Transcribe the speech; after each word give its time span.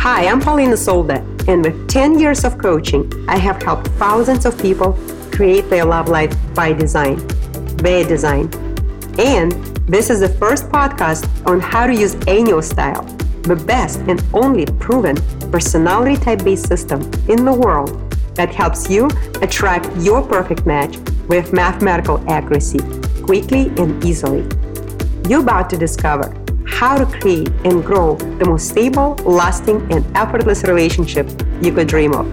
Hi, 0.00 0.28
I'm 0.28 0.40
Polina 0.40 0.78
Solda, 0.78 1.18
and 1.46 1.62
with 1.62 1.86
10 1.86 2.18
years 2.18 2.46
of 2.46 2.56
coaching, 2.56 3.12
I 3.28 3.36
have 3.36 3.62
helped 3.62 3.88
thousands 3.98 4.46
of 4.46 4.58
people 4.58 4.98
create 5.30 5.68
their 5.68 5.84
love 5.84 6.08
life 6.08 6.34
by 6.54 6.72
design, 6.72 7.16
their 7.76 8.02
design. 8.02 8.48
And 9.18 9.52
this 9.86 10.08
is 10.08 10.20
the 10.20 10.30
first 10.30 10.70
podcast 10.70 11.28
on 11.46 11.60
how 11.60 11.86
to 11.86 11.94
use 11.94 12.14
Enneagram 12.14 12.64
style, 12.64 13.02
the 13.42 13.56
best 13.56 13.98
and 14.08 14.24
only 14.32 14.64
proven 14.64 15.16
personality 15.50 16.16
type 16.16 16.44
based 16.44 16.66
system 16.66 17.02
in 17.28 17.44
the 17.44 17.52
world 17.52 18.10
that 18.36 18.54
helps 18.54 18.88
you 18.88 19.10
attract 19.42 19.94
your 19.98 20.22
perfect 20.22 20.64
match 20.64 20.96
with 21.28 21.52
mathematical 21.52 22.24
accuracy 22.26 22.78
quickly 23.22 23.68
and 23.76 24.02
easily. 24.02 24.48
You're 25.28 25.42
about 25.42 25.68
to 25.68 25.76
discover 25.76 26.39
how 26.70 26.96
to 26.96 27.04
create 27.18 27.50
and 27.64 27.84
grow 27.84 28.16
the 28.16 28.46
most 28.46 28.68
stable, 28.68 29.14
lasting, 29.24 29.80
and 29.92 30.04
effortless 30.16 30.62
relationship 30.64 31.28
you 31.60 31.72
could 31.72 31.88
dream 31.88 32.14
of. 32.14 32.26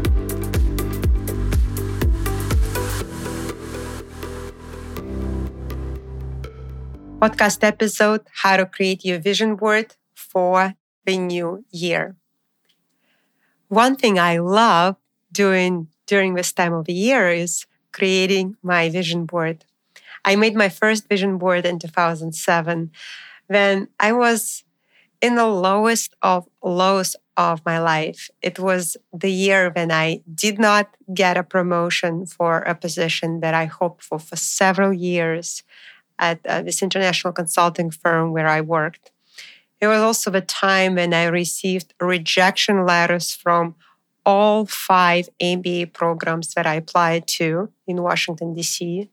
Podcast 7.19 7.63
episode 7.63 8.21
How 8.43 8.57
to 8.57 8.65
Create 8.65 9.03
Your 9.03 9.19
Vision 9.19 9.55
Board 9.55 9.95
for 10.13 10.75
the 11.05 11.17
New 11.17 11.65
Year. 11.71 12.15
One 13.67 13.95
thing 13.95 14.17
I 14.17 14.37
love 14.37 14.95
doing 15.31 15.87
during 16.05 16.35
this 16.35 16.53
time 16.53 16.73
of 16.73 16.85
the 16.85 16.93
year 16.93 17.29
is 17.29 17.65
creating 17.91 18.55
my 18.61 18.89
vision 18.89 19.25
board. 19.25 19.65
I 20.23 20.35
made 20.35 20.55
my 20.55 20.69
first 20.69 21.09
vision 21.09 21.37
board 21.37 21.65
in 21.65 21.79
2007 21.79 22.91
when 23.47 23.87
I 23.99 24.11
was 24.13 24.63
in 25.21 25.35
the 25.35 25.47
lowest 25.47 26.13
of 26.21 26.47
lows 26.63 27.15
of 27.37 27.61
my 27.65 27.79
life. 27.79 28.29
It 28.41 28.59
was 28.59 28.97
the 29.13 29.31
year 29.31 29.71
when 29.75 29.91
I 29.91 30.21
did 30.33 30.59
not 30.59 30.89
get 31.13 31.37
a 31.37 31.43
promotion 31.43 32.25
for 32.25 32.59
a 32.59 32.73
position 32.75 33.39
that 33.41 33.53
I 33.53 33.65
hoped 33.65 34.03
for 34.03 34.19
for 34.19 34.35
several 34.35 34.91
years 34.91 35.63
at 36.19 36.39
uh, 36.47 36.63
this 36.63 36.81
international 36.81 37.33
consulting 37.33 37.91
firm 37.91 38.31
where 38.31 38.47
I 38.47 38.61
worked. 38.61 39.11
It 39.79 39.87
was 39.87 40.01
also 40.01 40.31
the 40.31 40.41
time 40.41 40.95
when 40.95 41.13
I 41.13 41.25
received 41.25 41.93
rejection 42.01 42.85
letters 42.85 43.35
from 43.35 43.75
all 44.25 44.65
five 44.65 45.29
MBA 45.39 45.93
programs 45.93 46.55
that 46.55 46.65
I 46.65 46.73
applied 46.75 47.27
to 47.27 47.69
in 47.85 48.01
Washington, 48.01 48.55
D.C. 48.55 49.09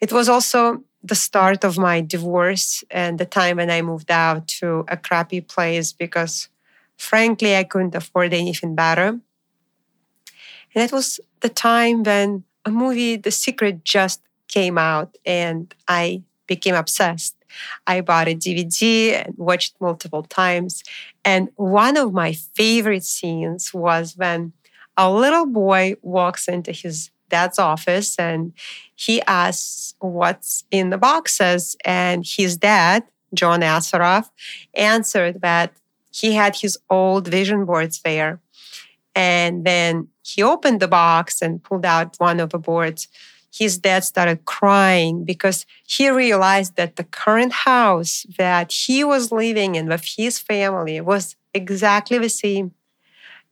It 0.00 0.12
was 0.12 0.28
also 0.28 0.84
the 1.02 1.14
start 1.14 1.64
of 1.64 1.78
my 1.78 2.00
divorce 2.00 2.84
and 2.90 3.18
the 3.18 3.26
time 3.26 3.58
when 3.58 3.70
I 3.70 3.82
moved 3.82 4.10
out 4.10 4.48
to 4.60 4.84
a 4.88 4.96
crappy 4.96 5.40
place 5.40 5.92
because, 5.92 6.48
frankly, 6.96 7.56
I 7.56 7.64
couldn't 7.64 7.94
afford 7.94 8.34
anything 8.34 8.74
better. 8.74 9.20
And 10.74 10.84
it 10.84 10.92
was 10.92 11.20
the 11.40 11.48
time 11.48 12.02
when 12.02 12.44
a 12.64 12.70
movie, 12.70 13.16
The 13.16 13.30
Secret, 13.30 13.84
just 13.84 14.20
came 14.48 14.78
out 14.78 15.16
and 15.24 15.74
I 15.88 16.22
became 16.46 16.74
obsessed. 16.74 17.34
I 17.86 18.00
bought 18.00 18.28
a 18.28 18.34
DVD 18.34 19.24
and 19.24 19.34
watched 19.38 19.80
multiple 19.80 20.22
times. 20.22 20.82
And 21.24 21.48
one 21.56 21.96
of 21.96 22.12
my 22.12 22.32
favorite 22.32 23.04
scenes 23.04 23.72
was 23.72 24.16
when 24.16 24.52
a 24.96 25.10
little 25.10 25.46
boy 25.46 25.94
walks 26.02 26.48
into 26.48 26.72
his 26.72 27.10
dad's 27.28 27.58
office 27.58 28.18
and 28.18 28.52
he 28.94 29.22
asks 29.22 29.94
what's 30.00 30.64
in 30.70 30.90
the 30.90 30.98
boxes. 30.98 31.76
And 31.84 32.24
his 32.26 32.56
dad, 32.56 33.04
John 33.34 33.60
Assaraf, 33.60 34.30
answered 34.74 35.40
that 35.42 35.72
he 36.10 36.34
had 36.34 36.56
his 36.56 36.78
old 36.88 37.28
vision 37.28 37.64
boards 37.64 38.00
there. 38.02 38.40
And 39.14 39.64
then 39.64 40.08
he 40.22 40.42
opened 40.42 40.80
the 40.80 40.88
box 40.88 41.40
and 41.40 41.62
pulled 41.62 41.86
out 41.86 42.16
one 42.18 42.40
of 42.40 42.50
the 42.50 42.58
boards. 42.58 43.08
His 43.52 43.78
dad 43.78 44.04
started 44.04 44.44
crying 44.44 45.24
because 45.24 45.64
he 45.86 46.10
realized 46.10 46.76
that 46.76 46.96
the 46.96 47.04
current 47.04 47.52
house 47.52 48.26
that 48.36 48.70
he 48.70 49.04
was 49.04 49.32
living 49.32 49.74
in 49.74 49.86
with 49.86 50.04
his 50.16 50.38
family 50.38 51.00
was 51.00 51.36
exactly 51.54 52.18
the 52.18 52.28
same 52.28 52.72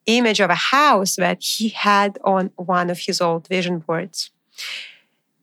image 0.06 0.40
of 0.40 0.50
a 0.50 0.54
house 0.54 1.16
that 1.16 1.42
he 1.42 1.70
had 1.70 2.18
on 2.24 2.50
one 2.56 2.90
of 2.90 2.98
his 3.00 3.20
old 3.20 3.48
vision 3.48 3.78
boards. 3.78 4.30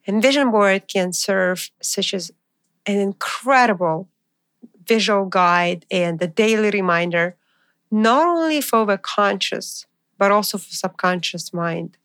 And 0.07 0.21
vision 0.21 0.51
board 0.51 0.87
can 0.87 1.13
serve 1.13 1.69
such 1.81 2.13
as 2.13 2.31
an 2.85 2.97
incredible 2.97 4.07
visual 4.87 5.25
guide 5.25 5.85
and 5.91 6.21
a 6.21 6.27
daily 6.27 6.69
reminder, 6.71 7.35
not 7.89 8.25
only 8.25 8.61
for 8.61 8.85
the 8.85 8.97
conscious, 8.97 9.85
but 10.17 10.31
also 10.31 10.57
for 10.57 10.71
subconscious 10.71 11.53
mind. 11.53 11.97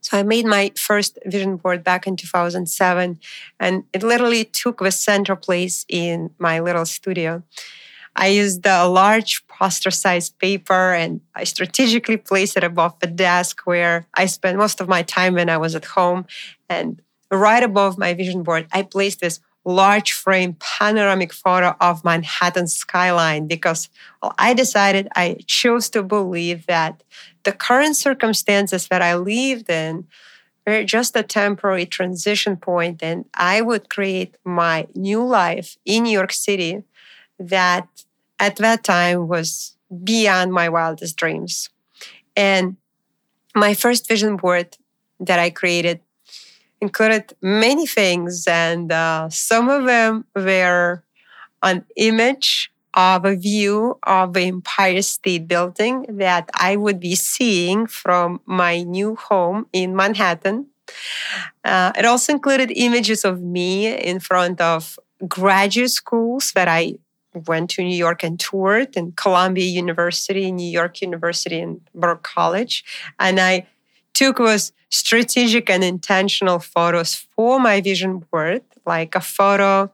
So 0.00 0.18
I 0.18 0.22
made 0.22 0.46
my 0.46 0.72
first 0.76 1.18
vision 1.26 1.56
board 1.56 1.84
back 1.84 2.06
in 2.06 2.16
2007, 2.16 3.20
and 3.58 3.84
it 3.92 4.02
literally 4.02 4.44
took 4.44 4.78
the 4.78 4.90
center 4.90 5.36
place 5.36 5.84
in 5.88 6.30
my 6.38 6.58
little 6.60 6.86
studio. 6.86 7.42
I 8.16 8.28
used 8.28 8.66
a 8.66 8.86
large 8.86 9.46
poster 9.46 9.90
sized 9.90 10.38
paper 10.38 10.94
and 10.94 11.20
I 11.34 11.44
strategically 11.44 12.16
placed 12.16 12.56
it 12.56 12.64
above 12.64 12.98
the 12.98 13.06
desk 13.06 13.62
where 13.64 14.06
I 14.14 14.26
spent 14.26 14.58
most 14.58 14.80
of 14.80 14.88
my 14.88 15.02
time 15.02 15.34
when 15.34 15.48
I 15.48 15.58
was 15.58 15.74
at 15.74 15.84
home. 15.84 16.26
And 16.68 17.00
right 17.30 17.62
above 17.62 17.98
my 17.98 18.14
vision 18.14 18.42
board, 18.42 18.66
I 18.72 18.82
placed 18.82 19.20
this 19.20 19.40
large 19.64 20.12
frame 20.12 20.56
panoramic 20.58 21.32
photo 21.32 21.76
of 21.80 22.04
Manhattan 22.04 22.66
skyline 22.66 23.46
because 23.46 23.88
well, 24.22 24.34
I 24.38 24.54
decided 24.54 25.08
I 25.14 25.36
chose 25.46 25.90
to 25.90 26.02
believe 26.02 26.66
that 26.66 27.02
the 27.44 27.52
current 27.52 27.96
circumstances 27.96 28.88
that 28.88 29.02
I 29.02 29.16
lived 29.16 29.68
in 29.68 30.06
were 30.66 30.84
just 30.84 31.16
a 31.16 31.22
temporary 31.22 31.86
transition 31.86 32.56
point 32.56 33.02
and 33.02 33.24
I 33.34 33.60
would 33.60 33.90
create 33.90 34.36
my 34.44 34.86
new 34.94 35.22
life 35.24 35.76
in 35.84 36.04
New 36.04 36.12
York 36.12 36.32
City 36.32 36.82
that 37.40 37.88
at 38.38 38.56
that 38.56 38.84
time 38.84 39.26
was 39.26 39.76
beyond 40.04 40.52
my 40.52 40.68
wildest 40.68 41.16
dreams. 41.16 41.70
And 42.36 42.76
my 43.54 43.74
first 43.74 44.06
vision 44.06 44.36
board 44.36 44.76
that 45.18 45.38
I 45.38 45.50
created 45.50 46.00
included 46.80 47.34
many 47.42 47.86
things, 47.86 48.46
and 48.46 48.90
uh, 48.92 49.28
some 49.28 49.68
of 49.68 49.84
them 49.84 50.24
were 50.34 51.02
an 51.62 51.84
image 51.96 52.72
of 52.94 53.24
a 53.24 53.36
view 53.36 53.98
of 54.04 54.32
the 54.32 54.42
Empire 54.42 55.02
State 55.02 55.46
Building 55.46 56.06
that 56.08 56.48
I 56.54 56.76
would 56.76 56.98
be 56.98 57.14
seeing 57.14 57.86
from 57.86 58.40
my 58.46 58.82
new 58.82 59.14
home 59.14 59.66
in 59.72 59.94
Manhattan. 59.94 60.66
Uh, 61.64 61.92
it 61.96 62.04
also 62.04 62.32
included 62.32 62.72
images 62.74 63.24
of 63.24 63.40
me 63.40 63.94
in 63.94 64.18
front 64.18 64.60
of 64.60 64.98
graduate 65.28 65.90
schools 65.90 66.52
that 66.54 66.68
I 66.68 66.94
went 67.34 67.70
to 67.70 67.82
New 67.82 67.96
York 67.96 68.22
and 68.22 68.38
toured 68.38 68.96
in 68.96 69.12
Columbia 69.12 69.66
University, 69.66 70.50
New 70.50 70.70
York 70.70 71.00
University, 71.00 71.60
and 71.60 71.80
Baruch 71.94 72.22
College. 72.22 72.84
And 73.18 73.38
I 73.40 73.66
took 74.14 74.38
was 74.38 74.72
strategic 74.90 75.70
and 75.70 75.84
intentional 75.84 76.58
photos 76.58 77.14
for 77.14 77.60
my 77.60 77.80
vision 77.80 78.18
board, 78.18 78.62
like 78.84 79.14
a 79.14 79.20
photo 79.20 79.92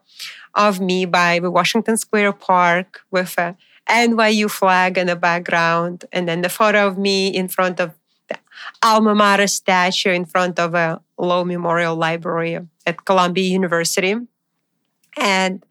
of 0.55 0.79
me 0.79 1.05
by 1.05 1.39
the 1.39 1.51
Washington 1.51 1.97
Square 1.97 2.33
Park 2.33 3.01
with 3.11 3.37
a 3.37 3.55
NYU 3.89 4.49
flag 4.49 4.97
in 4.97 5.07
the 5.07 5.15
background, 5.15 6.05
and 6.11 6.27
then 6.27 6.41
the 6.41 6.49
photo 6.49 6.87
of 6.87 6.97
me 6.97 7.27
in 7.29 7.47
front 7.47 7.79
of 7.79 7.93
the 8.27 8.37
alma 8.83 9.15
mater 9.15 9.47
statue 9.47 10.11
in 10.11 10.25
front 10.25 10.59
of 10.59 10.73
a 10.73 10.99
Low 11.17 11.45
Memorial 11.45 11.95
Library 11.95 12.59
at 12.85 13.05
Columbia 13.05 13.49
University. 13.49 14.15
And 15.17 15.65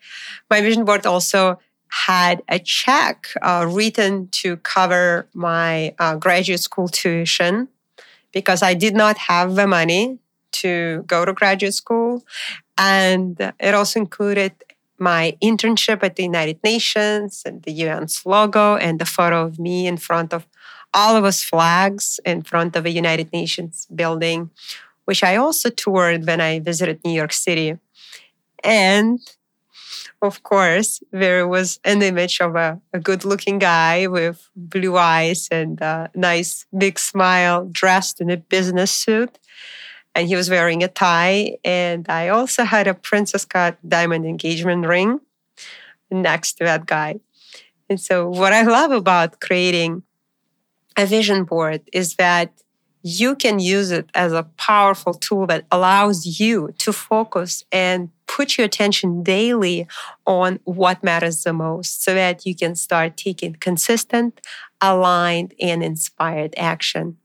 my 0.50 0.60
vision 0.60 0.84
board 0.84 1.06
also 1.06 1.58
had 1.88 2.42
a 2.48 2.58
check 2.58 3.28
uh, 3.42 3.66
written 3.68 4.28
to 4.30 4.56
cover 4.58 5.28
my 5.32 5.94
uh, 5.98 6.16
graduate 6.16 6.60
school 6.60 6.88
tuition 6.88 7.68
because 8.32 8.62
I 8.62 8.74
did 8.74 8.94
not 8.94 9.16
have 9.16 9.54
the 9.54 9.66
money 9.66 10.18
to 10.52 11.04
go 11.06 11.24
to 11.24 11.32
graduate 11.32 11.74
school. 11.74 12.24
And 12.76 13.52
it 13.58 13.74
also 13.74 14.00
included 14.00 14.52
my 14.98 15.36
internship 15.42 16.02
at 16.02 16.16
the 16.16 16.22
United 16.22 16.58
Nations 16.64 17.42
and 17.44 17.62
the 17.62 17.72
UN's 17.86 18.24
logo 18.24 18.76
and 18.76 18.98
the 18.98 19.04
photo 19.04 19.44
of 19.44 19.58
me 19.58 19.86
in 19.86 19.96
front 19.96 20.32
of 20.32 20.46
all 20.94 21.16
of 21.16 21.24
us 21.24 21.42
flags 21.42 22.18
in 22.24 22.42
front 22.42 22.74
of 22.76 22.86
a 22.86 22.90
United 22.90 23.32
Nations 23.32 23.86
building, 23.94 24.50
which 25.04 25.22
I 25.22 25.36
also 25.36 25.68
toured 25.68 26.26
when 26.26 26.40
I 26.40 26.60
visited 26.60 27.00
New 27.04 27.12
York 27.12 27.32
City. 27.32 27.78
And 28.64 29.20
of 30.22 30.42
course, 30.42 31.00
there 31.12 31.46
was 31.46 31.78
an 31.84 32.02
image 32.02 32.40
of 32.40 32.56
a, 32.56 32.80
a 32.92 32.98
good 32.98 33.24
looking 33.24 33.58
guy 33.58 34.06
with 34.06 34.48
blue 34.56 34.96
eyes 34.96 35.48
and 35.50 35.80
a 35.80 36.10
nice 36.14 36.66
big 36.76 36.98
smile, 36.98 37.66
dressed 37.70 38.20
in 38.20 38.30
a 38.30 38.36
business 38.36 38.90
suit. 38.90 39.38
And 40.14 40.28
he 40.28 40.34
was 40.34 40.48
wearing 40.48 40.82
a 40.82 40.88
tie. 40.88 41.58
And 41.64 42.08
I 42.08 42.28
also 42.28 42.64
had 42.64 42.86
a 42.86 42.94
Princess 42.94 43.44
Cut 43.44 43.76
diamond 43.86 44.24
engagement 44.24 44.86
ring 44.86 45.20
next 46.10 46.54
to 46.54 46.64
that 46.64 46.86
guy. 46.86 47.20
And 47.88 48.00
so, 48.00 48.28
what 48.28 48.52
I 48.52 48.62
love 48.62 48.90
about 48.90 49.40
creating 49.40 50.02
a 50.96 51.06
vision 51.06 51.44
board 51.44 51.82
is 51.92 52.14
that 52.14 52.52
you 53.06 53.36
can 53.36 53.60
use 53.60 53.92
it 53.92 54.10
as 54.14 54.32
a 54.32 54.42
powerful 54.56 55.14
tool 55.14 55.46
that 55.46 55.64
allows 55.70 56.40
you 56.40 56.74
to 56.78 56.92
focus 56.92 57.62
and 57.70 58.10
put 58.26 58.58
your 58.58 58.64
attention 58.64 59.22
daily 59.22 59.86
on 60.26 60.58
what 60.64 61.04
matters 61.04 61.44
the 61.44 61.52
most 61.52 62.02
so 62.02 62.14
that 62.14 62.44
you 62.44 62.52
can 62.52 62.74
start 62.74 63.16
taking 63.16 63.54
consistent, 63.54 64.40
aligned, 64.80 65.54
and 65.60 65.84
inspired 65.84 66.52
action. 66.56 67.16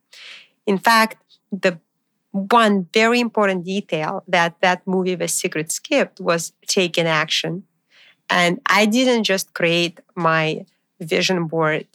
In 0.67 0.77
fact, 0.77 1.17
the 1.51 1.79
one 2.29 2.87
very 2.93 3.19
important 3.19 3.65
detail 3.65 4.23
that 4.27 4.61
that 4.61 4.85
movie 4.85 5.15
The 5.15 5.27
Secret 5.27 5.71
skipped 5.71 6.21
was 6.21 6.53
taking 6.67 7.07
action. 7.07 7.63
And 8.29 8.61
I 8.67 8.85
didn't 8.85 9.23
just 9.23 9.55
create 9.55 9.99
my 10.15 10.63
vision 10.99 11.47
board 11.47 11.87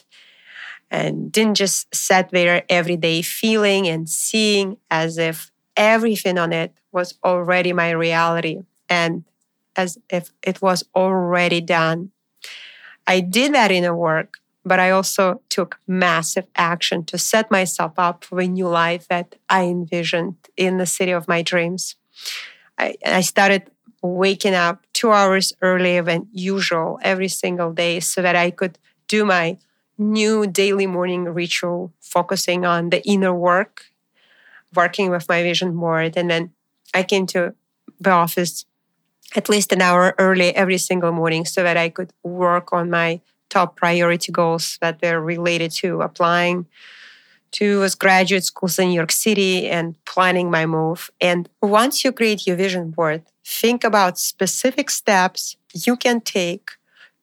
and 0.90 1.32
didn't 1.32 1.56
just 1.56 1.92
sit 1.94 2.30
there 2.30 2.64
every 2.68 2.96
day 2.96 3.22
feeling 3.22 3.88
and 3.88 4.08
seeing 4.08 4.76
as 4.90 5.18
if 5.18 5.50
everything 5.76 6.38
on 6.38 6.52
it 6.52 6.72
was 6.92 7.18
already 7.24 7.72
my 7.72 7.90
reality 7.90 8.60
and 8.88 9.24
as 9.76 9.98
if 10.10 10.30
it 10.42 10.62
was 10.62 10.84
already 10.94 11.60
done. 11.60 12.10
I 13.06 13.20
did 13.20 13.54
that 13.54 13.70
in 13.70 13.84
a 13.84 13.94
work, 13.94 14.38
but 14.64 14.80
I 14.80 14.90
also 14.90 15.40
took 15.48 15.78
massive 15.86 16.46
action 16.56 17.04
to 17.04 17.18
set 17.18 17.50
myself 17.50 17.92
up 17.98 18.24
for 18.24 18.40
a 18.40 18.46
new 18.48 18.68
life 18.68 19.06
that 19.08 19.36
I 19.48 19.64
envisioned 19.64 20.36
in 20.56 20.78
the 20.78 20.86
city 20.86 21.12
of 21.12 21.28
my 21.28 21.42
dreams. 21.42 21.96
I, 22.78 22.96
I 23.04 23.20
started 23.20 23.70
waking 24.02 24.54
up 24.54 24.84
two 24.92 25.12
hours 25.12 25.52
earlier 25.62 26.02
than 26.02 26.28
usual 26.32 26.98
every 27.02 27.28
single 27.28 27.72
day 27.72 28.00
so 28.00 28.22
that 28.22 28.36
I 28.36 28.50
could 28.50 28.78
do 29.08 29.24
my 29.24 29.58
new 29.98 30.46
daily 30.46 30.86
morning 30.86 31.24
ritual 31.24 31.92
focusing 32.00 32.64
on 32.64 32.90
the 32.90 33.06
inner 33.06 33.34
work, 33.34 33.86
working 34.74 35.10
with 35.10 35.28
my 35.28 35.42
vision 35.42 35.76
board. 35.76 36.16
And 36.16 36.30
then 36.30 36.52
I 36.94 37.02
came 37.02 37.26
to 37.28 37.54
the 38.00 38.10
office 38.10 38.64
at 39.34 39.48
least 39.48 39.72
an 39.72 39.82
hour 39.82 40.14
early 40.18 40.54
every 40.54 40.78
single 40.78 41.12
morning 41.12 41.44
so 41.44 41.62
that 41.62 41.76
I 41.76 41.88
could 41.88 42.12
work 42.22 42.72
on 42.72 42.90
my 42.90 43.20
top 43.48 43.76
priority 43.76 44.32
goals 44.32 44.78
that 44.80 45.00
were 45.02 45.20
related 45.20 45.70
to 45.72 46.02
applying 46.02 46.66
to 47.52 47.88
graduate 47.98 48.44
schools 48.44 48.78
in 48.78 48.88
New 48.88 48.94
York 48.94 49.12
City 49.12 49.68
and 49.68 49.94
planning 50.04 50.50
my 50.50 50.66
move. 50.66 51.10
And 51.20 51.48
once 51.62 52.04
you 52.04 52.12
create 52.12 52.46
your 52.46 52.56
vision 52.56 52.90
board, 52.90 53.22
think 53.44 53.84
about 53.84 54.18
specific 54.18 54.90
steps 54.90 55.56
you 55.72 55.96
can 55.96 56.20
take 56.20 56.72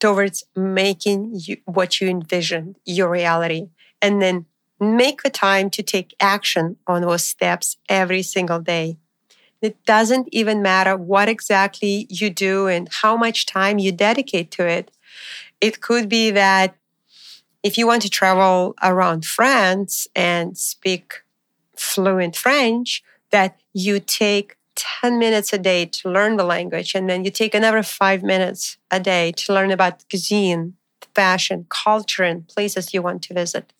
towards 0.03 0.43
making 0.53 1.31
you, 1.33 1.55
what 1.63 2.01
you 2.01 2.09
envision 2.09 2.75
your 2.83 3.09
reality. 3.09 3.69
And 4.01 4.21
then 4.21 4.45
make 4.77 5.23
the 5.23 5.29
time 5.29 5.69
to 5.69 5.81
take 5.81 6.13
action 6.19 6.75
on 6.85 7.03
those 7.03 7.23
steps 7.23 7.77
every 7.87 8.21
single 8.21 8.59
day. 8.59 8.97
It 9.61 9.81
doesn't 9.85 10.27
even 10.33 10.61
matter 10.61 10.97
what 10.97 11.29
exactly 11.29 12.05
you 12.09 12.29
do 12.29 12.67
and 12.67 12.89
how 12.91 13.15
much 13.15 13.45
time 13.45 13.79
you 13.79 13.93
dedicate 13.93 14.51
to 14.51 14.67
it. 14.67 14.91
It 15.61 15.79
could 15.79 16.09
be 16.09 16.31
that 16.31 16.75
if 17.63 17.77
you 17.77 17.87
want 17.87 18.01
to 18.01 18.09
travel 18.09 18.75
around 18.83 19.23
France 19.23 20.05
and 20.13 20.57
speak 20.57 21.23
fluent 21.77 22.35
French, 22.35 23.01
that 23.31 23.57
you 23.71 24.01
take 24.01 24.57
10 25.01 25.17
minutes 25.17 25.53
a 25.53 25.57
day 25.57 25.85
to 25.85 26.09
learn 26.09 26.35
the 26.35 26.43
language, 26.43 26.93
and 26.93 27.09
then 27.09 27.23
you 27.23 27.31
take 27.31 27.55
another 27.55 27.83
five 27.83 28.21
minutes 28.21 28.77
a 28.91 28.99
day 28.99 29.31
to 29.31 29.53
learn 29.53 29.71
about 29.71 30.03
cuisine, 30.09 30.75
fashion, 31.15 31.65
culture, 31.69 32.23
and 32.23 32.47
places 32.47 32.93
you 32.93 33.01
want 33.01 33.21
to 33.23 33.33
visit. 33.33 33.71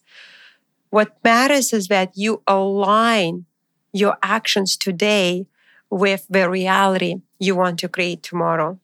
What 0.90 1.18
matters 1.24 1.74
is 1.74 1.88
that 1.88 2.16
you 2.16 2.42
align 2.48 3.46
your 3.92 4.18
actions 4.22 4.78
today 4.78 5.48
with 5.90 6.26
the 6.30 6.50
reality 6.50 7.22
you 7.40 7.56
want 7.56 7.80
to 7.80 7.90
create 7.90 8.24
tomorrow. 8.24 8.80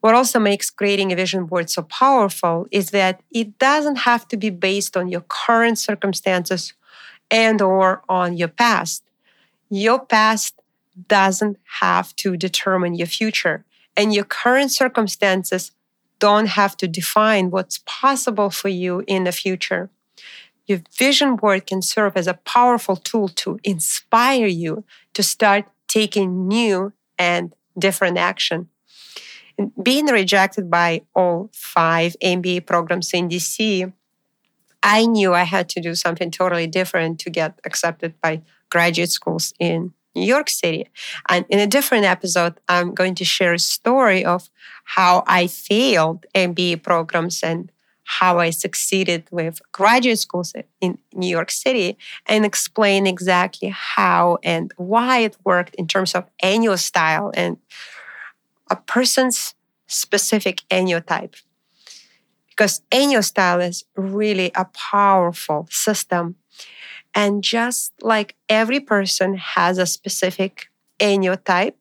What 0.00 0.14
also 0.14 0.38
makes 0.38 0.68
creating 0.70 1.12
a 1.12 1.16
vision 1.16 1.46
board 1.46 1.70
so 1.70 1.82
powerful 1.82 2.66
is 2.70 2.90
that 2.90 3.22
it 3.30 3.58
doesn't 3.58 3.96
have 4.08 4.28
to 4.28 4.36
be 4.36 4.50
based 4.50 4.96
on 4.96 5.08
your 5.08 5.22
current 5.22 5.78
circumstances 5.78 6.74
and 7.30 7.62
or 7.62 8.02
on 8.08 8.36
your 8.36 8.48
past. 8.48 9.02
Your 9.70 9.98
past 10.04 10.60
doesn't 11.08 11.58
have 11.80 12.14
to 12.16 12.36
determine 12.36 12.94
your 12.94 13.06
future. 13.06 13.64
And 13.96 14.14
your 14.14 14.24
current 14.24 14.70
circumstances 14.70 15.72
don't 16.18 16.46
have 16.46 16.76
to 16.78 16.88
define 16.88 17.50
what's 17.50 17.82
possible 17.86 18.50
for 18.50 18.68
you 18.68 19.02
in 19.06 19.24
the 19.24 19.32
future. 19.32 19.90
Your 20.66 20.80
vision 20.96 21.36
board 21.36 21.66
can 21.66 21.82
serve 21.82 22.16
as 22.16 22.26
a 22.26 22.34
powerful 22.34 22.96
tool 22.96 23.28
to 23.28 23.58
inspire 23.62 24.46
you 24.46 24.84
to 25.12 25.22
start 25.22 25.66
taking 25.88 26.48
new 26.48 26.92
and 27.18 27.54
different 27.78 28.18
action. 28.18 28.68
And 29.58 29.72
being 29.82 30.06
rejected 30.06 30.70
by 30.70 31.02
all 31.14 31.50
five 31.52 32.16
MBA 32.22 32.66
programs 32.66 33.12
in 33.12 33.28
DC, 33.28 33.92
I 34.82 35.06
knew 35.06 35.32
I 35.34 35.44
had 35.44 35.68
to 35.70 35.80
do 35.80 35.94
something 35.94 36.30
totally 36.30 36.66
different 36.66 37.18
to 37.20 37.30
get 37.30 37.60
accepted 37.64 38.20
by 38.20 38.42
graduate 38.70 39.10
schools 39.10 39.54
in 39.58 39.92
New 40.14 40.26
York 40.26 40.48
City. 40.48 40.88
And 41.28 41.44
in 41.48 41.58
a 41.58 41.66
different 41.66 42.04
episode, 42.04 42.54
I'm 42.68 42.94
going 42.94 43.14
to 43.16 43.24
share 43.24 43.54
a 43.54 43.58
story 43.58 44.24
of 44.24 44.50
how 44.84 45.24
I 45.26 45.46
failed 45.46 46.26
MBA 46.34 46.82
programs 46.82 47.42
and 47.42 47.70
how 48.04 48.38
I 48.38 48.50
succeeded 48.50 49.26
with 49.30 49.60
graduate 49.72 50.18
schools 50.18 50.52
in 50.80 50.98
New 51.14 51.28
York 51.28 51.50
City 51.50 51.96
and 52.26 52.44
explain 52.44 53.06
exactly 53.06 53.68
how 53.70 54.38
and 54.42 54.72
why 54.76 55.20
it 55.20 55.36
worked 55.44 55.74
in 55.76 55.86
terms 55.86 56.14
of 56.14 56.24
enyo 56.42 56.78
style 56.78 57.32
and 57.34 57.56
a 58.70 58.76
person's 58.76 59.54
specific 59.86 60.62
enyo 60.70 61.04
type. 61.04 61.36
Because 62.50 62.82
enyo 62.92 63.24
style 63.24 63.60
is 63.60 63.84
really 63.96 64.52
a 64.54 64.66
powerful 64.66 65.66
system 65.70 66.36
and 67.14 67.42
just 67.42 67.92
like 68.02 68.36
every 68.48 68.80
person 68.80 69.36
has 69.36 69.78
a 69.78 69.86
specific 69.86 70.66
type, 71.44 71.76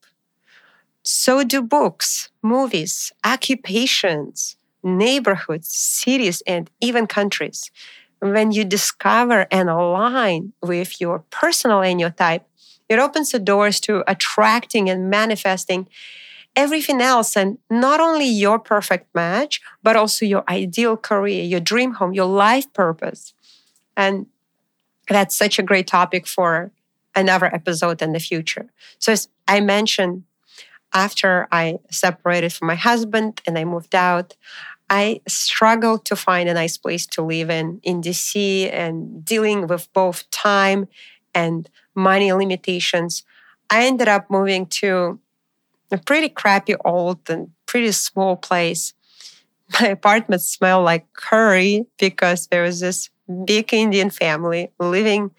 so 1.04 1.44
do 1.44 1.62
books, 1.62 2.30
movies, 2.42 3.12
occupations, 3.26 4.56
neighborhoods, 4.84 5.70
cities, 5.70 6.42
and 6.48 6.70
even 6.82 7.08
countries. 7.08 7.72
When 8.20 8.52
you 8.52 8.64
discover 8.64 9.48
and 9.52 9.70
align 9.70 10.54
with 10.62 11.02
your 11.02 11.20
personal 11.30 11.84
type, 12.12 12.48
it 12.88 13.00
opens 13.00 13.32
the 13.32 13.40
doors 13.40 13.80
to 13.82 14.10
attracting 14.10 14.90
and 14.90 15.10
manifesting 15.10 15.88
everything 16.56 17.02
else 17.02 17.36
and 17.36 17.58
not 17.70 18.00
only 18.00 18.26
your 18.28 18.60
perfect 18.60 19.14
match, 19.16 19.62
but 19.84 19.96
also 19.96 20.26
your 20.26 20.44
ideal 20.50 20.98
career, 20.98 21.44
your 21.44 21.60
dream 21.60 21.94
home, 21.94 22.14
your 22.14 22.28
life 22.28 22.72
purpose. 22.74 23.34
And 23.98 24.28
that's 25.10 25.36
such 25.36 25.60
a 25.60 25.64
great 25.64 25.88
topic 25.88 26.28
for 26.28 26.72
another 27.16 27.54
episode 27.54 28.02
in 28.02 28.14
the 28.14 28.20
future. 28.20 28.68
So, 29.00 29.12
as 29.12 29.28
I 29.48 29.60
mentioned, 29.60 30.24
after 30.94 31.48
I 31.52 31.80
separated 31.90 32.54
from 32.54 32.68
my 32.68 32.76
husband 32.76 33.42
and 33.48 33.58
I 33.58 33.66
moved 33.66 33.96
out, 33.96 34.36
I 34.90 35.22
struggled 35.28 36.06
to 36.06 36.16
find 36.16 36.48
a 36.48 36.54
nice 36.54 36.78
place 36.78 37.06
to 37.08 37.22
live 37.22 37.50
in 37.50 37.80
in 37.84 38.02
DC 38.02 38.72
and 38.72 39.26
dealing 39.26 39.68
with 39.68 39.92
both 39.94 40.30
time 40.30 40.88
and 41.34 41.70
money 41.96 42.32
limitations. 42.32 43.24
I 43.70 43.86
ended 43.86 44.08
up 44.08 44.30
moving 44.30 44.68
to 44.82 45.20
a 45.92 45.98
pretty 45.98 46.30
crappy 46.30 46.76
old 46.86 47.30
and 47.30 47.52
pretty 47.66 47.92
small 47.92 48.36
place. 48.36 48.94
My 49.82 49.88
apartment 49.88 50.42
smelled 50.42 50.86
like 50.86 51.12
curry 51.14 51.86
because 51.98 52.48
there 52.48 52.64
was 52.64 52.80
this 52.80 53.10
big 53.34 53.74
Indian 53.74 54.10
family 54.10 54.72
living 54.80 55.32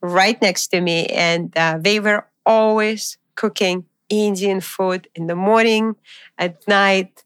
right 0.00 0.40
next 0.42 0.68
to 0.68 0.80
me, 0.80 1.06
and 1.06 1.56
uh, 1.56 1.78
they 1.80 2.00
were 2.00 2.26
always 2.44 3.18
cooking 3.34 3.84
Indian 4.08 4.60
food 4.60 5.08
in 5.14 5.26
the 5.26 5.36
morning, 5.36 5.96
at 6.38 6.66
night, 6.68 7.24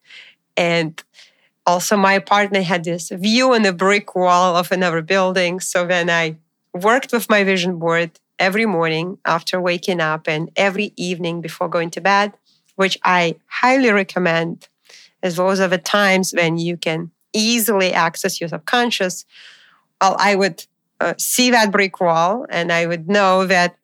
and 0.57 1.03
also 1.67 1.97
my 1.97 2.13
apartment 2.13 2.65
had 2.65 2.85
this 2.85 3.09
view 3.11 3.55
on 3.55 3.63
the 3.63 3.73
brick 3.73 4.15
wall 4.15 4.57
of 4.57 4.71
another 4.71 5.03
building. 5.03 5.59
So 5.59 5.87
then 5.87 6.09
I 6.09 6.37
worked 6.73 7.13
with 7.13 7.29
my 7.29 7.43
vision 7.43 7.79
board 7.79 8.13
every 8.39 8.67
morning 8.67 9.19
after 9.25 9.61
waking 9.61 10.01
up 10.01 10.29
and 10.29 10.51
every 10.55 10.93
evening 10.97 11.41
before 11.41 11.69
going 11.69 11.91
to 11.91 12.01
bed, 12.01 12.35
which 12.77 12.99
I 13.03 13.37
highly 13.47 13.91
recommend, 13.91 14.69
as 15.23 15.37
those 15.37 15.59
are 15.59 15.69
the 15.69 15.79
times 15.79 16.33
when 16.33 16.59
you 16.59 16.77
can 16.77 17.11
easily 17.33 17.93
access 17.93 18.41
your 18.41 18.49
subconscious 18.49 19.25
I 20.01 20.35
would 20.35 20.67
uh, 21.01 21.15
see 21.19 21.51
that 21.51 21.71
brick 21.71 22.01
wall 22.01 22.47
and 22.49 22.73
I 22.73 22.87
would 22.87 23.09
know 23.09 23.47
that 23.47 23.77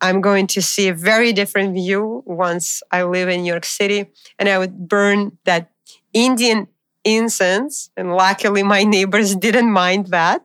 I'm 0.00 0.20
going 0.20 0.48
to 0.48 0.62
see 0.62 0.88
a 0.88 0.94
very 0.94 1.32
different 1.32 1.74
view 1.74 2.24
once 2.26 2.82
I 2.90 3.04
live 3.04 3.28
in 3.28 3.42
New 3.42 3.52
York 3.52 3.64
City. 3.64 4.10
And 4.38 4.48
I 4.48 4.58
would 4.58 4.88
burn 4.88 5.38
that 5.44 5.70
Indian 6.12 6.66
incense. 7.04 7.90
And 7.96 8.14
luckily, 8.14 8.64
my 8.64 8.82
neighbors 8.96 9.36
didn't 9.36 9.70
mind 9.70 10.08
that. 10.08 10.44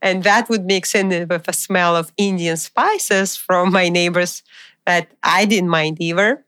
And 0.00 0.22
that 0.22 0.48
would 0.48 0.64
mix 0.64 0.94
in 0.94 1.08
with 1.08 1.48
a 1.48 1.52
smell 1.52 1.96
of 1.96 2.12
Indian 2.16 2.56
spices 2.56 3.36
from 3.36 3.72
my 3.72 3.88
neighbors 3.88 4.42
that 4.86 5.10
I 5.22 5.44
didn't 5.44 5.70
mind 5.70 6.00
either. 6.00 6.44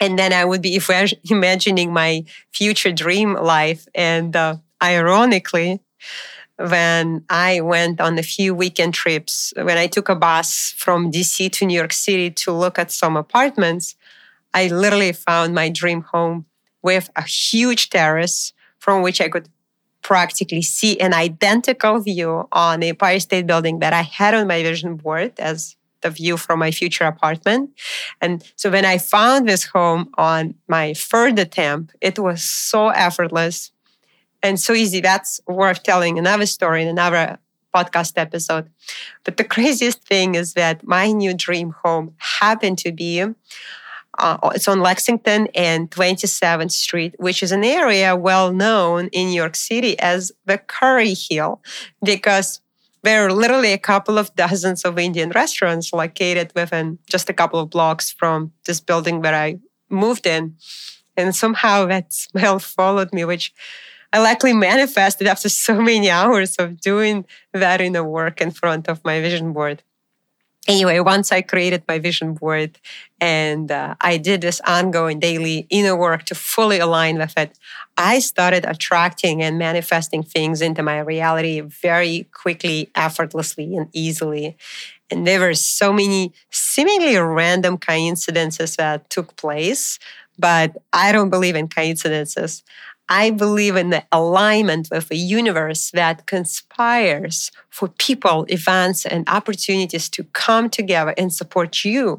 And 0.00 0.18
then 0.18 0.32
I 0.32 0.44
would 0.44 0.62
be 0.62 0.80
imagining 1.30 1.92
my 1.92 2.24
future 2.52 2.90
dream 2.90 3.34
life. 3.34 3.86
And 3.94 4.34
uh, 4.34 4.56
ironically, 4.82 5.82
when 6.60 7.24
I 7.30 7.60
went 7.60 8.00
on 8.00 8.18
a 8.18 8.22
few 8.22 8.54
weekend 8.54 8.92
trips, 8.92 9.52
when 9.56 9.78
I 9.78 9.86
took 9.86 10.08
a 10.08 10.14
bus 10.14 10.74
from 10.76 11.10
DC 11.10 11.50
to 11.52 11.64
New 11.64 11.74
York 11.74 11.92
City 11.92 12.30
to 12.30 12.52
look 12.52 12.78
at 12.78 12.90
some 12.90 13.16
apartments, 13.16 13.96
I 14.52 14.68
literally 14.68 15.12
found 15.12 15.54
my 15.54 15.70
dream 15.70 16.02
home 16.02 16.44
with 16.82 17.10
a 17.16 17.22
huge 17.22 17.88
terrace 17.88 18.52
from 18.78 19.02
which 19.02 19.20
I 19.20 19.28
could 19.28 19.48
practically 20.02 20.62
see 20.62 20.98
an 21.00 21.14
identical 21.14 22.00
view 22.00 22.48
on 22.52 22.80
the 22.80 22.88
Empire 22.88 23.20
State 23.20 23.46
Building 23.46 23.78
that 23.78 23.92
I 23.92 24.02
had 24.02 24.34
on 24.34 24.46
my 24.46 24.62
vision 24.62 24.96
board 24.96 25.32
as 25.38 25.76
the 26.02 26.10
view 26.10 26.36
from 26.36 26.58
my 26.58 26.70
future 26.70 27.04
apartment. 27.04 27.70
And 28.20 28.42
so 28.56 28.70
when 28.70 28.84
I 28.84 28.98
found 28.98 29.48
this 29.48 29.64
home 29.64 30.10
on 30.14 30.54
my 30.68 30.94
third 30.94 31.38
attempt, 31.38 31.94
it 32.00 32.18
was 32.18 32.42
so 32.42 32.88
effortless 32.88 33.72
and 34.42 34.58
so 34.58 34.72
easy. 34.72 35.00
That's 35.00 35.40
worth 35.46 35.82
telling 35.82 36.18
another 36.18 36.46
story 36.46 36.82
in 36.82 36.88
another 36.88 37.38
podcast 37.74 38.14
episode. 38.16 38.70
But 39.24 39.36
the 39.36 39.44
craziest 39.54 40.02
thing 40.02 40.34
is 40.34 40.54
that 40.54 40.86
my 40.86 41.12
new 41.12 41.34
dream 41.34 41.74
home 41.82 42.14
happened 42.18 42.78
to 42.78 42.92
be 42.92 43.24
uh, 44.18 44.50
it's 44.54 44.68
on 44.68 44.80
Lexington 44.80 45.48
and 45.54 45.90
27th 45.90 46.72
Street, 46.72 47.14
which 47.18 47.42
is 47.42 47.52
an 47.52 47.64
area 47.64 48.14
well 48.14 48.52
known 48.52 49.08
in 49.08 49.28
New 49.28 49.34
York 49.34 49.56
City 49.56 49.98
as 49.98 50.32
the 50.44 50.58
Curry 50.58 51.14
Hill, 51.14 51.62
because 52.02 52.60
there 53.02 53.24
are 53.24 53.32
literally 53.32 53.72
a 53.72 53.78
couple 53.78 54.18
of 54.18 54.34
dozens 54.36 54.84
of 54.84 54.98
Indian 54.98 55.30
restaurants 55.30 55.92
located 55.92 56.52
within 56.54 56.98
just 57.08 57.30
a 57.30 57.32
couple 57.32 57.60
of 57.60 57.70
blocks 57.70 58.10
from 58.10 58.52
this 58.66 58.80
building 58.80 59.20
where 59.20 59.34
I 59.34 59.58
moved 59.88 60.26
in. 60.26 60.56
And 61.16 61.34
somehow 61.34 61.86
that 61.86 62.12
smell 62.12 62.58
followed 62.58 63.12
me, 63.12 63.24
which 63.24 63.54
I 64.12 64.20
likely 64.20 64.52
manifested 64.52 65.26
after 65.26 65.48
so 65.66 65.80
many 65.80 66.10
hours 66.10 66.56
of 66.56 66.80
doing 66.80 67.24
that 67.52 67.80
in 67.80 67.92
the 67.92 68.04
work 68.04 68.40
in 68.40 68.50
front 68.50 68.88
of 68.88 69.04
my 69.04 69.20
vision 69.20 69.52
board 69.52 69.82
anyway, 70.70 71.00
once 71.00 71.32
I 71.32 71.42
created 71.42 71.82
my 71.88 71.98
vision 71.98 72.34
board 72.34 72.78
and 73.20 73.70
uh, 73.70 73.94
I 74.00 74.16
did 74.18 74.40
this 74.40 74.60
ongoing 74.66 75.18
daily 75.18 75.66
inner 75.70 75.96
work 75.96 76.24
to 76.26 76.34
fully 76.34 76.78
align 76.78 77.18
with 77.18 77.36
it, 77.36 77.58
I 77.96 78.20
started 78.20 78.64
attracting 78.64 79.42
and 79.42 79.58
manifesting 79.58 80.22
things 80.22 80.62
into 80.62 80.82
my 80.82 81.00
reality 81.00 81.60
very 81.60 82.28
quickly, 82.32 82.90
effortlessly, 82.94 83.76
and 83.76 83.88
easily. 83.92 84.56
And 85.10 85.26
there 85.26 85.40
were 85.40 85.54
so 85.54 85.92
many 85.92 86.32
seemingly 86.50 87.16
random 87.16 87.78
coincidences 87.78 88.76
that 88.76 89.10
took 89.10 89.36
place, 89.36 89.98
but 90.38 90.76
I 90.92 91.10
don't 91.10 91.30
believe 91.30 91.56
in 91.56 91.68
coincidences. 91.68 92.62
I 93.10 93.32
believe 93.32 93.74
in 93.74 93.90
the 93.90 94.04
alignment 94.12 94.88
with 94.92 95.10
a 95.10 95.16
universe 95.16 95.90
that 95.90 96.26
conspires 96.26 97.50
for 97.68 97.88
people, 97.88 98.46
events, 98.48 99.04
and 99.04 99.28
opportunities 99.28 100.08
to 100.10 100.22
come 100.22 100.70
together 100.70 101.12
and 101.18 101.32
support 101.32 101.84
you 101.84 102.18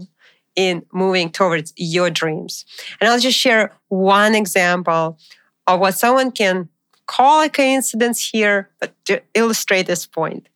in 0.58 0.86
moving 0.92 1.32
towards 1.32 1.72
your 1.78 2.10
dreams. 2.10 2.66
And 3.00 3.10
I'll 3.10 3.20
just 3.20 3.40
share 3.40 3.74
one 3.88 4.36
example 4.36 5.18
of 5.66 5.80
what 5.80 5.96
someone 5.96 6.30
can 6.30 6.68
call 7.08 7.42
a 7.42 7.50
coincidence 7.50 8.30
here, 8.30 8.70
but 8.82 8.94
to 9.06 9.22
illustrate 9.34 9.88
this 9.88 10.06
point. 10.06 10.50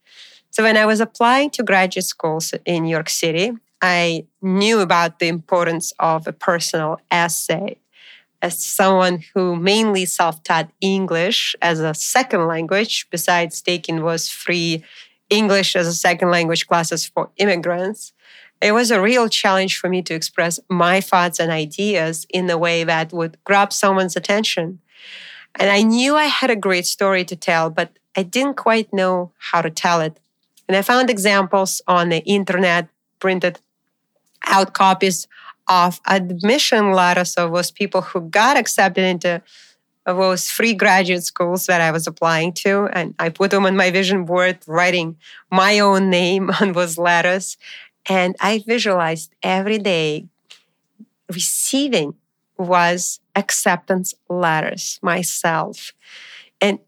So, 0.50 0.64
when 0.64 0.76
I 0.76 0.86
was 0.86 1.00
applying 1.00 1.50
to 1.52 1.64
graduate 1.64 2.06
schools 2.06 2.54
in 2.66 2.84
New 2.84 2.90
York 2.90 3.10
City, 3.10 3.54
I 3.82 4.26
knew 4.42 4.82
about 4.82 5.20
the 5.20 5.28
importance 5.28 5.94
of 6.00 6.28
a 6.28 6.34
personal 6.34 7.00
essay 7.10 7.78
as 8.46 8.64
someone 8.64 9.24
who 9.34 9.56
mainly 9.56 10.06
self-taught 10.06 10.70
English 10.80 11.56
as 11.64 11.80
a 11.80 11.96
second 11.96 12.46
language, 12.46 13.08
besides 13.10 13.60
taking 13.60 14.04
was 14.04 14.30
free 14.30 14.84
English 15.32 15.76
as 15.76 15.88
a 15.88 15.94
second 16.08 16.30
language 16.30 16.68
classes 16.68 17.08
for 17.08 17.32
immigrants, 17.38 18.14
it 18.62 18.72
was 18.72 18.92
a 18.92 19.02
real 19.02 19.28
challenge 19.28 19.78
for 19.80 19.90
me 19.90 20.04
to 20.04 20.14
express 20.14 20.60
my 20.70 21.02
thoughts 21.02 21.40
and 21.40 21.52
ideas 21.52 22.28
in 22.30 22.48
a 22.50 22.58
way 22.58 22.84
that 22.84 23.12
would 23.12 23.36
grab 23.46 23.74
someone's 23.74 24.16
attention. 24.16 24.80
And 25.56 25.72
I 25.72 25.82
knew 25.82 26.16
I 26.16 26.26
had 26.26 26.52
a 26.52 26.56
great 26.68 26.86
story 26.86 27.26
to 27.26 27.36
tell, 27.36 27.72
but 27.72 27.98
I 28.16 28.22
didn't 28.22 28.58
quite 28.68 28.94
know 28.94 29.32
how 29.50 29.62
to 29.62 29.72
tell 29.72 30.02
it. 30.02 30.20
And 30.68 30.78
I 30.78 30.84
found 30.84 31.10
examples 31.10 31.82
on 31.88 32.10
the 32.10 32.24
internet, 32.26 32.90
printed 33.20 33.60
out 34.46 34.74
copies 34.74 35.28
of 35.68 36.00
admission 36.08 36.92
letters 36.92 37.36
of 37.36 37.52
those 37.52 37.72
people 37.72 38.02
who 38.02 38.22
got 38.30 38.58
accepted 38.58 39.04
into 39.04 39.42
uh, 40.06 40.14
those 40.14 40.50
free 40.50 40.74
graduate 40.74 41.24
schools 41.24 41.66
that 41.66 41.82
I 41.82 41.92
was 41.92 42.08
applying 42.08 42.54
to. 42.54 42.88
And 42.94 43.16
I 43.18 43.30
put 43.30 43.52
them 43.52 43.66
on 43.66 43.76
my 43.76 43.92
vision 43.92 44.26
board, 44.26 44.60
writing 44.68 45.18
my 45.52 45.80
own 45.80 46.10
name 46.10 46.50
on 46.62 46.74
those 46.74 46.98
letters. 46.98 47.58
And 48.08 48.36
I 48.40 48.64
visualized 48.66 49.34
every 49.42 49.80
day 49.80 50.28
receiving 51.32 52.14
was 52.58 53.20
acceptance 53.36 54.14
letters 54.30 55.00
myself. 55.02 55.94
And 56.62 56.80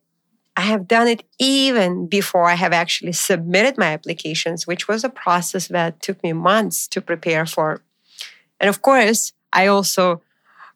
I 0.55 0.61
have 0.61 0.87
done 0.87 1.07
it 1.07 1.23
even 1.39 2.07
before 2.07 2.45
I 2.45 2.55
have 2.55 2.73
actually 2.73 3.11
submitted 3.11 3.77
my 3.77 3.93
applications, 3.93 4.65
which 4.65 4.87
was 4.87 5.03
a 5.03 5.09
process 5.09 5.67
that 5.67 6.01
took 6.01 6.21
me 6.23 6.33
months 6.33 6.87
to 6.89 7.01
prepare 7.01 7.45
for. 7.45 7.83
And 8.59 8.69
of 8.69 8.81
course, 8.81 9.33
I 9.53 9.67
also 9.67 10.21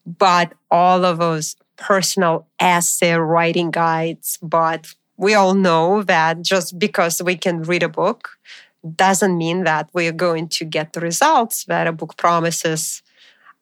bought 0.06 0.54
all 0.70 1.06
of 1.06 1.20
those 1.20 1.56
personal 1.78 2.48
essay 2.60 3.14
writing 3.14 3.72
guides. 3.72 4.38
But 4.42 4.94
we 5.18 5.34
all 5.34 5.54
know 5.54 6.04
that 6.04 6.42
just 6.42 6.80
because 6.80 7.22
we 7.22 7.36
can 7.36 7.64
read 7.64 7.84
a 7.84 7.90
book 7.90 8.38
doesn't 8.96 9.38
mean 9.38 9.64
that 9.64 9.90
we're 9.94 10.12
going 10.12 10.48
to 10.48 10.66
get 10.66 10.94
the 10.94 11.00
results 11.00 11.66
that 11.66 11.88
a 11.88 11.92
book 11.92 12.18
promises. 12.18 13.04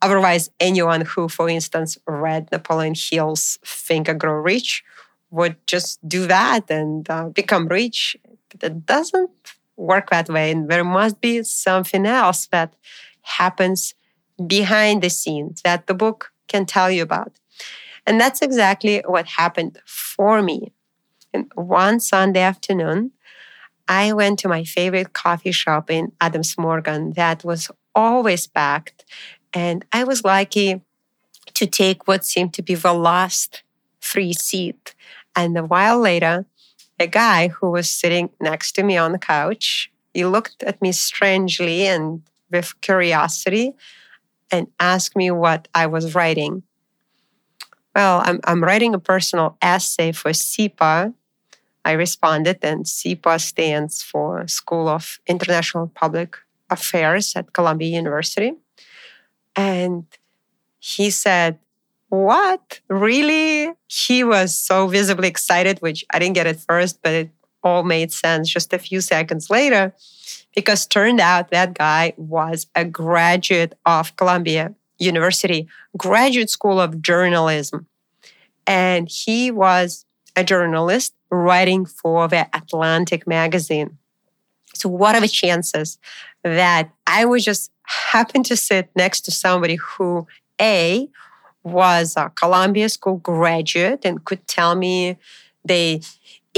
Otherwise, 0.01 0.49
anyone 0.59 1.01
who, 1.01 1.27
for 1.27 1.49
instance, 1.49 1.97
read 2.07 2.49
Napoleon 2.51 2.95
Hill's 2.95 3.59
Think 3.65 4.07
and 4.07 4.19
Grow 4.19 4.33
Rich 4.33 4.83
would 5.31 5.55
just 5.67 5.99
do 6.07 6.25
that 6.27 6.71
and 6.71 7.09
uh, 7.09 7.29
become 7.29 7.67
rich. 7.67 8.15
It 8.61 8.85
doesn't 8.85 9.29
work 9.75 10.09
that 10.09 10.29
way. 10.29 10.51
And 10.51 10.69
there 10.69 10.83
must 10.83 11.19
be 11.21 11.43
something 11.43 12.05
else 12.05 12.47
that 12.47 12.73
happens 13.21 13.93
behind 14.47 15.01
the 15.01 15.09
scenes 15.09 15.61
that 15.63 15.87
the 15.87 15.93
book 15.93 16.31
can 16.47 16.65
tell 16.65 16.89
you 16.89 17.03
about. 17.03 17.33
And 18.05 18.19
that's 18.19 18.41
exactly 18.41 19.03
what 19.05 19.25
happened 19.25 19.79
for 19.85 20.41
me. 20.41 20.71
And 21.33 21.51
one 21.55 21.99
Sunday 21.99 22.41
afternoon, 22.41 23.11
I 23.87 24.13
went 24.13 24.39
to 24.39 24.47
my 24.47 24.63
favorite 24.63 25.13
coffee 25.13 25.51
shop 25.51 25.89
in 25.89 26.11
Adams 26.21 26.57
Morgan 26.57 27.13
that 27.13 27.43
was 27.43 27.69
always 27.95 28.47
packed. 28.47 29.05
And 29.53 29.85
I 29.91 30.03
was 30.03 30.23
lucky 30.23 30.81
to 31.53 31.65
take 31.65 32.07
what 32.07 32.25
seemed 32.25 32.53
to 32.55 32.61
be 32.61 32.75
the 32.75 32.93
last 32.93 33.63
free 33.99 34.33
seat. 34.33 34.95
And 35.35 35.57
a 35.57 35.65
while 35.65 35.99
later, 35.99 36.45
a 36.99 37.07
guy 37.07 37.47
who 37.47 37.71
was 37.71 37.89
sitting 37.89 38.29
next 38.39 38.73
to 38.73 38.83
me 38.83 38.97
on 38.97 39.11
the 39.11 39.19
couch, 39.19 39.91
he 40.13 40.25
looked 40.25 40.63
at 40.63 40.81
me 40.81 40.91
strangely 40.91 41.85
and 41.85 42.21
with 42.51 42.79
curiosity 42.81 43.75
and 44.51 44.67
asked 44.79 45.15
me 45.15 45.31
what 45.31 45.67
I 45.73 45.87
was 45.87 46.15
writing. 46.15 46.63
Well, 47.95 48.21
I'm, 48.23 48.39
I'm 48.43 48.63
writing 48.63 48.93
a 48.93 48.99
personal 48.99 49.57
essay 49.61 50.11
for 50.11 50.31
SIPA. 50.31 51.13
I 51.85 51.91
responded, 51.93 52.59
and 52.61 52.85
SIPA 52.85 53.39
stands 53.39 54.03
for 54.03 54.47
School 54.47 54.87
of 54.87 55.19
International 55.27 55.87
Public 55.87 56.37
Affairs 56.69 57.33
at 57.35 57.53
Columbia 57.53 57.89
University. 57.89 58.53
And 59.55 60.05
he 60.79 61.09
said, 61.09 61.59
What? 62.09 62.79
Really? 62.87 63.73
He 63.87 64.23
was 64.23 64.57
so 64.57 64.87
visibly 64.87 65.27
excited, 65.27 65.79
which 65.79 66.05
I 66.13 66.19
didn't 66.19 66.35
get 66.35 66.47
at 66.47 66.59
first, 66.59 67.01
but 67.01 67.13
it 67.13 67.29
all 67.63 67.83
made 67.83 68.11
sense 68.11 68.49
just 68.49 68.73
a 68.73 68.79
few 68.79 69.01
seconds 69.01 69.49
later 69.49 69.93
because 70.55 70.85
turned 70.85 71.19
out 71.19 71.51
that 71.51 71.73
guy 71.73 72.13
was 72.17 72.67
a 72.75 72.85
graduate 72.85 73.77
of 73.85 74.15
Columbia 74.15 74.73
University, 74.97 75.67
graduate 75.97 76.49
school 76.49 76.79
of 76.79 77.01
journalism. 77.01 77.87
And 78.67 79.09
he 79.09 79.51
was 79.51 80.05
a 80.35 80.43
journalist 80.43 81.13
writing 81.31 81.85
for 81.85 82.27
the 82.27 82.47
Atlantic 82.53 83.27
magazine. 83.27 83.97
So, 84.75 84.89
what 84.89 85.15
are 85.15 85.21
the 85.21 85.27
chances 85.27 85.97
that 86.43 86.91
I 87.07 87.25
would 87.25 87.41
just 87.41 87.71
happen 87.83 88.43
to 88.43 88.55
sit 88.55 88.89
next 88.95 89.21
to 89.21 89.31
somebody 89.31 89.75
who, 89.75 90.27
A, 90.61 91.09
was 91.63 92.15
a 92.15 92.29
Columbia 92.29 92.89
School 92.89 93.17
graduate 93.17 94.05
and 94.05 94.23
could 94.23 94.47
tell 94.47 94.75
me 94.75 95.17
the 95.65 96.01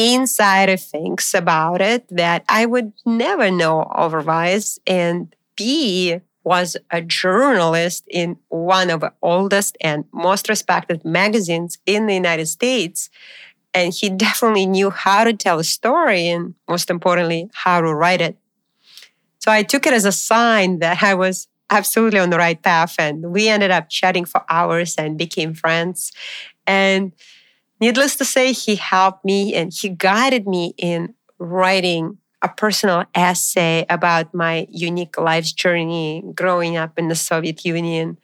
insider 0.02 0.78
things 0.78 1.34
about 1.34 1.82
it 1.82 2.06
that 2.10 2.44
I 2.50 2.66
would 2.66 2.94
never 3.06 3.52
know 3.52 3.82
otherwise. 3.82 4.80
And 4.88 5.36
B 5.56 6.20
was 6.44 6.76
a 6.90 7.02
journalist 7.02 8.04
in 8.10 8.38
one 8.50 8.90
of 8.90 9.02
the 9.02 9.14
oldest 9.22 9.78
and 9.80 10.06
most 10.12 10.50
respected 10.50 11.06
magazines 11.06 11.78
in 11.86 12.08
the 12.08 12.16
United 12.16 12.48
States. 12.48 13.10
And 13.74 13.94
he 13.94 14.10
definitely 14.10 14.66
knew 14.66 14.90
how 14.90 15.24
to 15.24 15.34
tell 15.34 15.60
a 15.60 15.64
story 15.64 16.28
and, 16.28 16.56
most 16.68 16.90
importantly, 16.90 17.50
how 17.54 17.82
to 17.82 17.94
write 17.94 18.22
it. 18.22 18.38
So 19.40 19.52
I 19.52 19.64
took 19.64 19.86
it 19.86 19.94
as 19.94 20.06
a 20.06 20.12
sign 20.12 20.80
that 20.80 21.02
I 21.02 21.14
was 21.14 21.48
absolutely 21.70 22.20
on 22.20 22.32
the 22.32 22.38
right 22.38 22.62
path. 22.62 22.96
And 23.00 23.32
we 23.32 23.48
ended 23.48 23.72
up 23.72 23.90
chatting 23.90 24.26
for 24.26 24.44
hours 24.50 24.96
and 24.98 25.18
became 25.18 25.54
friends. 25.54 26.12
And 26.68 27.14
needless 27.82 28.16
to 28.18 28.26
say, 28.26 28.54
he 28.54 28.76
helped 28.76 29.26
me 29.26 29.56
and 29.56 29.74
he 29.74 29.90
guided 29.90 30.48
me 30.48 30.74
in 30.78 31.14
writing 31.40 32.20
a 32.44 32.50
personal 32.50 33.04
essay 33.14 33.86
about 33.90 34.34
my 34.34 34.68
unique 34.70 35.18
life's 35.18 35.52
journey 35.52 36.24
growing 36.34 36.78
up 36.78 36.98
in 36.98 37.08
the 37.08 37.16
Soviet 37.16 37.66
Union, 37.66 38.18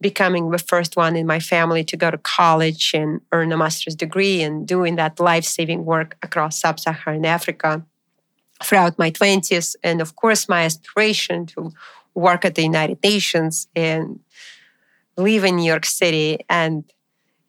becoming 0.00 0.50
the 0.50 0.58
first 0.58 0.96
one 0.96 1.16
in 1.16 1.26
my 1.26 1.40
family 1.40 1.82
to 1.84 1.96
go 1.96 2.10
to 2.10 2.18
college 2.18 2.92
and 2.94 3.20
earn 3.32 3.52
a 3.52 3.56
master's 3.56 3.94
degree, 3.96 4.42
and 4.42 4.66
doing 4.66 4.96
that 4.96 5.18
life 5.18 5.44
saving 5.44 5.84
work 5.84 6.16
across 6.22 6.60
sub 6.60 6.78
Saharan 6.78 7.26
Africa 7.26 7.84
throughout 8.62 8.98
my 8.98 9.10
20s. 9.10 9.76
And 9.82 10.00
of 10.00 10.16
course, 10.16 10.48
my 10.48 10.64
aspiration 10.64 11.46
to 11.46 11.72
work 12.14 12.44
at 12.44 12.54
the 12.54 12.62
United 12.62 13.02
Nations 13.02 13.68
and 13.74 14.20
live 15.16 15.44
in 15.44 15.56
New 15.56 15.64
York 15.64 15.84
City. 15.84 16.40
And 16.48 16.84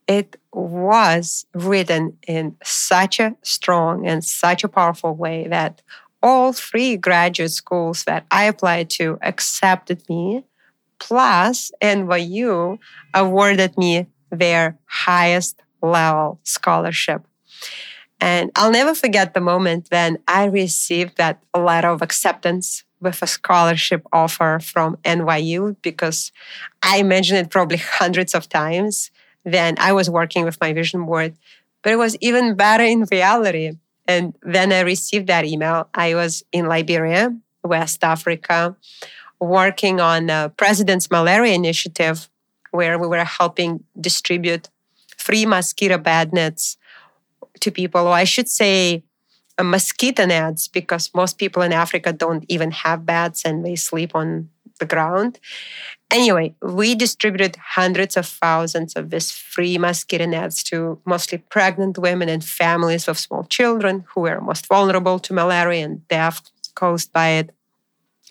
it 0.09 0.37
was 0.51 1.45
written 1.53 2.17
in 2.27 2.57
such 2.63 3.19
a 3.19 3.35
strong 3.43 4.07
and 4.07 4.25
such 4.25 4.63
a 4.63 4.67
powerful 4.67 5.15
way 5.15 5.47
that 5.47 5.83
all 6.23 6.51
three 6.51 6.97
graduate 6.97 7.51
schools 7.51 8.03
that 8.05 8.25
I 8.31 8.45
applied 8.45 8.89
to 8.91 9.19
accepted 9.21 10.01
me, 10.09 10.43
plus 10.97 11.71
NYU 11.81 12.79
awarded 13.13 13.77
me 13.77 14.07
their 14.31 14.79
highest 14.85 15.61
level 15.81 16.39
scholarship. 16.43 17.21
And 18.19 18.49
I'll 18.55 18.71
never 18.71 18.95
forget 18.95 19.35
the 19.35 19.41
moment 19.41 19.87
when 19.89 20.17
I 20.27 20.45
received 20.45 21.17
that 21.17 21.41
letter 21.55 21.89
of 21.89 22.01
acceptance 22.01 22.83
with 22.99 23.21
a 23.21 23.27
scholarship 23.27 24.05
offer 24.11 24.59
from 24.61 24.97
NYU 25.05 25.75
because 25.83 26.31
I 26.81 27.03
mentioned 27.03 27.39
it 27.39 27.51
probably 27.51 27.77
hundreds 27.77 28.33
of 28.33 28.49
times 28.49 29.11
when 29.51 29.75
I 29.79 29.93
was 29.93 30.09
working 30.09 30.45
with 30.45 30.59
my 30.61 30.73
vision 30.73 31.05
board. 31.05 31.35
But 31.81 31.93
it 31.93 31.97
was 31.97 32.17
even 32.19 32.55
better 32.55 32.83
in 32.83 33.05
reality. 33.11 33.71
And 34.07 34.33
when 34.43 34.73
I 34.73 34.81
received 34.81 35.27
that 35.27 35.45
email, 35.45 35.87
I 35.93 36.15
was 36.15 36.43
in 36.51 36.67
Liberia, 36.67 37.35
West 37.63 38.03
Africa, 38.03 38.75
working 39.39 39.99
on 39.99 40.51
President's 40.57 41.09
Malaria 41.09 41.53
Initiative, 41.53 42.29
where 42.71 42.99
we 42.99 43.07
were 43.07 43.23
helping 43.23 43.83
distribute 43.99 44.69
free 45.17 45.45
mosquito 45.45 45.97
bed 45.97 46.33
nets 46.33 46.77
to 47.59 47.71
people, 47.71 48.07
or 48.07 48.13
I 48.13 48.23
should 48.23 48.49
say, 48.49 49.03
uh, 49.57 49.63
mosquito 49.63 50.25
nets 50.25 50.67
because 50.67 51.11
most 51.13 51.37
people 51.37 51.61
in 51.61 51.73
Africa 51.73 52.13
don't 52.13 52.45
even 52.47 52.71
have 52.71 53.05
beds 53.05 53.43
and 53.45 53.65
they 53.65 53.75
sleep 53.75 54.15
on 54.15 54.49
the 54.79 54.85
ground. 54.85 55.39
Anyway, 56.11 56.55
we 56.61 56.95
distributed 56.95 57.55
hundreds 57.55 58.17
of 58.17 58.25
thousands 58.25 58.93
of 58.95 59.11
these 59.11 59.31
free 59.31 59.77
mosquito 59.77 60.25
nets 60.25 60.63
to 60.63 60.99
mostly 61.05 61.37
pregnant 61.37 61.99
women 61.99 62.29
and 62.29 62.43
families 62.43 63.07
of 63.07 63.19
small 63.19 63.43
children 63.43 64.05
who 64.09 64.21
were 64.21 64.41
most 64.41 64.65
vulnerable 64.65 65.19
to 65.19 65.34
malaria 65.34 65.86
and 65.86 66.07
death 66.07 66.49
caused 66.73 67.13
by 67.13 67.29
it. 67.29 67.51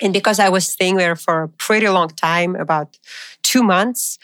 And 0.01 0.13
because 0.13 0.41
I 0.41 0.49
was 0.49 0.67
staying 0.67 0.97
there 0.97 1.15
for 1.15 1.43
a 1.43 1.49
pretty 1.49 1.89
long 1.89 2.09
time, 2.09 2.57
about 2.57 2.99
two 3.43 3.63
months, 3.63 4.19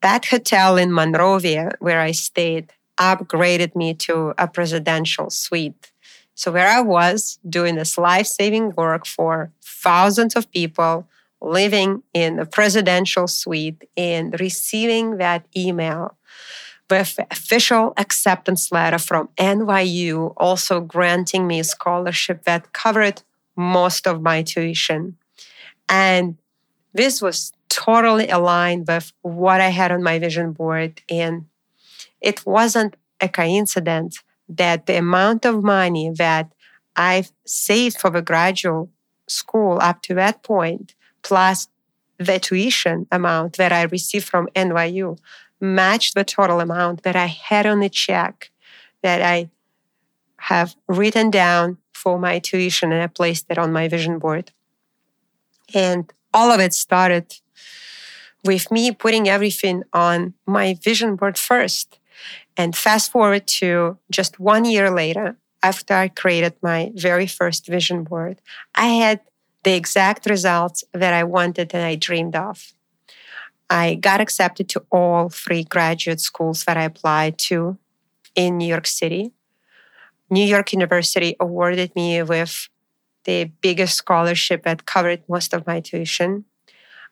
that 0.00 0.26
hotel 0.26 0.78
in 0.78 0.92
Monrovia 0.92 1.72
where 1.78 2.00
I 2.00 2.12
stayed 2.12 2.72
upgraded 2.98 3.76
me 3.76 3.92
to 3.92 4.34
a 4.38 4.48
presidential 4.48 5.28
suite. 5.28 5.92
So, 6.34 6.52
where 6.52 6.68
I 6.68 6.80
was 6.80 7.38
doing 7.48 7.76
this 7.76 7.96
life 7.96 8.26
saving 8.26 8.74
work 8.76 9.06
for 9.06 9.52
thousands 9.62 10.36
of 10.36 10.50
people 10.50 11.06
living 11.40 12.02
in 12.14 12.38
a 12.38 12.46
presidential 12.46 13.26
suite 13.26 13.88
and 13.96 14.38
receiving 14.40 15.18
that 15.18 15.46
email 15.56 16.16
with 16.88 17.18
official 17.30 17.92
acceptance 17.96 18.70
letter 18.70 18.98
from 18.98 19.28
NYU, 19.38 20.32
also 20.36 20.80
granting 20.80 21.46
me 21.46 21.60
a 21.60 21.64
scholarship 21.64 22.44
that 22.44 22.72
covered 22.72 23.22
most 23.56 24.06
of 24.06 24.22
my 24.22 24.42
tuition. 24.42 25.16
And 25.88 26.36
this 26.92 27.20
was 27.20 27.52
totally 27.68 28.28
aligned 28.28 28.86
with 28.88 29.12
what 29.22 29.60
I 29.60 29.68
had 29.68 29.92
on 29.92 30.02
my 30.02 30.18
vision 30.18 30.52
board. 30.52 31.02
And 31.10 31.46
it 32.20 32.46
wasn't 32.46 32.96
a 33.20 33.28
coincidence 33.28 34.22
that 34.48 34.86
the 34.86 34.96
amount 34.96 35.44
of 35.44 35.62
money 35.62 36.10
that 36.16 36.52
I've 36.94 37.32
saved 37.44 37.98
for 38.00 38.10
the 38.10 38.22
graduate 38.22 38.88
school 39.28 39.78
up 39.80 40.02
to 40.02 40.14
that 40.14 40.42
point, 40.42 40.94
plus 41.26 41.66
the 42.18 42.38
tuition 42.38 43.08
amount 43.10 43.56
that 43.56 43.72
I 43.72 43.82
received 43.82 44.28
from 44.28 44.48
NYU, 44.54 45.18
matched 45.60 46.14
the 46.14 46.22
total 46.22 46.60
amount 46.60 47.02
that 47.02 47.16
I 47.16 47.26
had 47.26 47.66
on 47.66 47.80
the 47.80 47.88
check 47.88 48.52
that 49.02 49.20
I 49.20 49.50
have 50.38 50.76
written 50.86 51.30
down 51.30 51.78
for 51.92 52.16
my 52.16 52.38
tuition 52.38 52.92
and 52.92 53.02
I 53.02 53.08
placed 53.08 53.46
it 53.50 53.58
on 53.58 53.72
my 53.72 53.88
vision 53.88 54.20
board. 54.20 54.52
And 55.74 56.12
all 56.32 56.52
of 56.52 56.60
it 56.60 56.72
started 56.72 57.34
with 58.44 58.70
me 58.70 58.92
putting 58.92 59.28
everything 59.28 59.82
on 59.92 60.34
my 60.46 60.78
vision 60.80 61.16
board 61.16 61.36
first. 61.36 61.98
And 62.56 62.76
fast 62.76 63.10
forward 63.10 63.48
to 63.58 63.98
just 64.12 64.38
one 64.38 64.64
year 64.64 64.92
later, 64.92 65.36
after 65.60 65.94
I 65.94 66.06
created 66.06 66.54
my 66.62 66.92
very 66.94 67.26
first 67.26 67.66
vision 67.66 68.04
board, 68.04 68.40
I 68.76 68.86
had 68.86 69.20
the 69.66 69.74
exact 69.74 70.26
results 70.26 70.84
that 70.92 71.12
I 71.12 71.24
wanted 71.24 71.74
and 71.74 71.82
I 71.82 71.96
dreamed 71.96 72.36
of. 72.36 72.72
I 73.68 73.96
got 73.96 74.20
accepted 74.20 74.68
to 74.68 74.84
all 74.92 75.28
three 75.28 75.64
graduate 75.64 76.20
schools 76.20 76.62
that 76.66 76.76
I 76.76 76.84
applied 76.84 77.36
to 77.50 77.76
in 78.36 78.58
New 78.58 78.68
York 78.68 78.86
City. 78.86 79.32
New 80.30 80.44
York 80.44 80.72
University 80.72 81.34
awarded 81.40 81.96
me 81.96 82.22
with 82.22 82.68
the 83.24 83.50
biggest 83.60 83.96
scholarship 83.96 84.62
that 84.62 84.86
covered 84.86 85.28
most 85.28 85.52
of 85.52 85.66
my 85.66 85.80
tuition. 85.80 86.44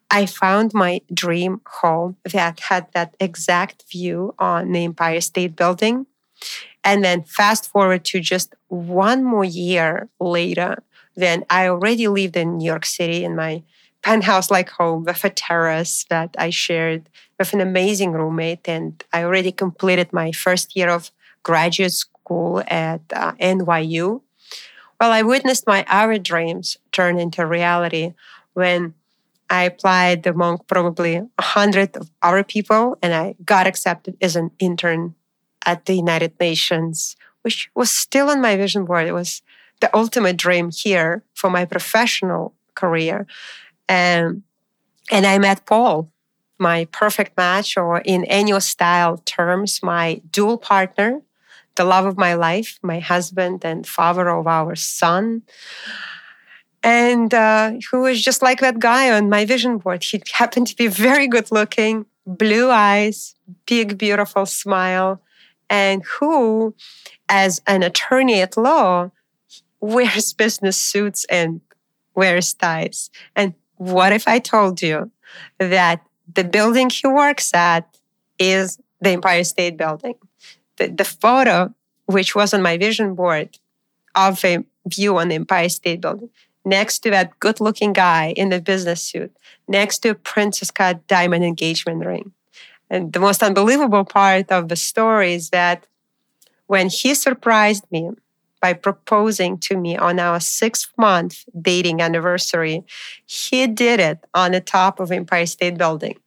I 0.08 0.24
found 0.24 0.72
my 0.72 1.00
dream 1.12 1.60
home 1.66 2.18
that 2.22 2.60
had 2.60 2.86
that 2.94 3.16
exact 3.18 3.82
view 3.90 4.32
on 4.38 4.70
the 4.70 4.84
Empire 4.84 5.20
State 5.20 5.56
Building. 5.56 6.06
And 6.84 7.02
then 7.04 7.24
fast 7.24 7.68
forward 7.68 8.04
to 8.04 8.20
just 8.20 8.54
one 8.68 9.24
more 9.24 9.44
year 9.44 10.08
later, 10.20 10.84
then 11.16 11.44
I 11.50 11.68
already 11.68 12.08
lived 12.08 12.36
in 12.36 12.58
New 12.58 12.66
York 12.66 12.84
City 12.84 13.24
in 13.24 13.36
my 13.36 13.62
penthouse 14.02 14.50
like 14.50 14.68
home 14.68 15.04
with 15.04 15.24
a 15.24 15.30
terrace 15.30 16.04
that 16.10 16.36
I 16.38 16.50
shared 16.50 17.08
with 17.38 17.52
an 17.52 17.60
amazing 17.60 18.12
roommate. 18.12 18.68
And 18.68 19.02
I 19.12 19.24
already 19.24 19.50
completed 19.50 20.12
my 20.12 20.30
first 20.32 20.76
year 20.76 20.90
of 20.90 21.10
graduate 21.42 21.92
school 21.92 22.62
at 22.68 23.00
uh, 23.14 23.32
NYU. 23.40 24.20
Well, 25.00 25.10
I 25.12 25.22
witnessed 25.22 25.66
my 25.66 25.84
other 25.88 26.18
dreams 26.18 26.76
turn 26.92 27.18
into 27.18 27.46
reality 27.46 28.12
when 28.52 28.94
I 29.50 29.64
applied 29.64 30.26
among 30.26 30.58
probably 30.66 31.16
a 31.16 31.42
hundred 31.42 31.96
of 31.96 32.10
our 32.22 32.42
people, 32.42 32.96
and 33.02 33.12
I 33.12 33.34
got 33.44 33.66
accepted 33.66 34.16
as 34.20 34.36
an 34.36 34.50
intern 34.58 35.14
at 35.66 35.84
the 35.84 35.94
United 35.94 36.38
Nations, 36.40 37.16
which 37.42 37.70
was 37.74 37.90
still 37.90 38.30
on 38.30 38.40
my 38.40 38.56
vision 38.56 38.84
board. 38.84 39.06
It 39.06 39.12
was 39.12 39.42
the 39.80 39.94
ultimate 39.94 40.36
dream 40.36 40.70
here 40.72 41.24
for 41.34 41.50
my 41.50 41.64
professional 41.64 42.54
career. 42.74 43.26
And, 43.88 44.42
and 45.10 45.26
I 45.26 45.38
met 45.38 45.66
Paul, 45.66 46.10
my 46.58 46.86
perfect 46.86 47.36
match, 47.36 47.76
or 47.76 47.98
in 47.98 48.24
annual 48.24 48.60
style 48.60 49.18
terms, 49.18 49.80
my 49.82 50.22
dual 50.30 50.58
partner, 50.58 51.22
the 51.76 51.84
love 51.84 52.06
of 52.06 52.16
my 52.16 52.34
life, 52.34 52.78
my 52.82 53.00
husband 53.00 53.64
and 53.64 53.86
father 53.86 54.28
of 54.28 54.46
our 54.46 54.74
son 54.76 55.42
and 56.84 57.32
uh, 57.32 57.72
who 57.90 58.02
was 58.02 58.22
just 58.22 58.42
like 58.42 58.60
that 58.60 58.78
guy 58.78 59.10
on 59.10 59.30
my 59.30 59.46
vision 59.46 59.78
board. 59.78 60.04
He 60.04 60.22
happened 60.32 60.68
to 60.68 60.76
be 60.76 60.86
very 60.86 61.26
good 61.26 61.50
looking, 61.50 62.06
blue 62.26 62.70
eyes, 62.70 63.34
big, 63.66 63.98
beautiful 63.98 64.46
smile, 64.46 65.20
and 65.70 66.04
who, 66.04 66.74
as 67.28 67.62
an 67.66 67.82
attorney 67.82 68.42
at 68.42 68.56
law, 68.56 69.10
wears 69.80 70.32
business 70.32 70.76
suits 70.76 71.24
and 71.26 71.60
wears 72.14 72.54
ties. 72.54 73.10
And 73.34 73.54
what 73.76 74.12
if 74.12 74.28
I 74.28 74.38
told 74.38 74.82
you 74.82 75.10
that 75.58 76.00
the 76.32 76.44
building 76.44 76.90
he 76.90 77.06
works 77.06 77.52
at 77.54 77.98
is 78.38 78.78
the 79.00 79.10
Empire 79.10 79.44
State 79.44 79.76
Building. 79.76 80.14
The, 80.76 80.88
the 80.88 81.04
photo, 81.04 81.74
which 82.06 82.34
was 82.34 82.54
on 82.54 82.62
my 82.62 82.76
vision 82.78 83.14
board 83.14 83.58
of 84.14 84.44
a 84.44 84.64
view 84.86 85.18
on 85.18 85.28
the 85.28 85.34
Empire 85.36 85.68
State 85.68 86.00
Building, 86.00 86.30
next 86.64 87.00
to 87.00 87.10
that 87.10 87.38
good 87.40 87.60
looking 87.60 87.92
guy 87.92 88.32
in 88.36 88.48
the 88.48 88.60
business 88.60 89.02
suit, 89.02 89.36
next 89.68 89.98
to 90.00 90.10
a 90.10 90.14
Princess 90.14 90.70
Cut 90.70 91.06
diamond 91.06 91.44
engagement 91.44 92.04
ring. 92.04 92.32
And 92.90 93.12
the 93.12 93.20
most 93.20 93.42
unbelievable 93.42 94.04
part 94.04 94.50
of 94.50 94.68
the 94.68 94.76
story 94.76 95.34
is 95.34 95.50
that 95.50 95.86
when 96.66 96.88
he 96.88 97.14
surprised 97.14 97.84
me 97.90 98.10
by 98.64 98.72
proposing 98.72 99.58
to 99.58 99.76
me 99.76 99.94
on 99.94 100.18
our 100.18 100.40
sixth 100.40 100.90
month 100.96 101.44
dating 101.60 102.00
anniversary, 102.00 102.82
he 103.26 103.66
did 103.66 104.00
it 104.00 104.20
on 104.32 104.52
the 104.52 104.60
top 104.62 105.00
of 105.00 105.12
Empire 105.12 105.44
State 105.44 105.76
Building 105.76 106.18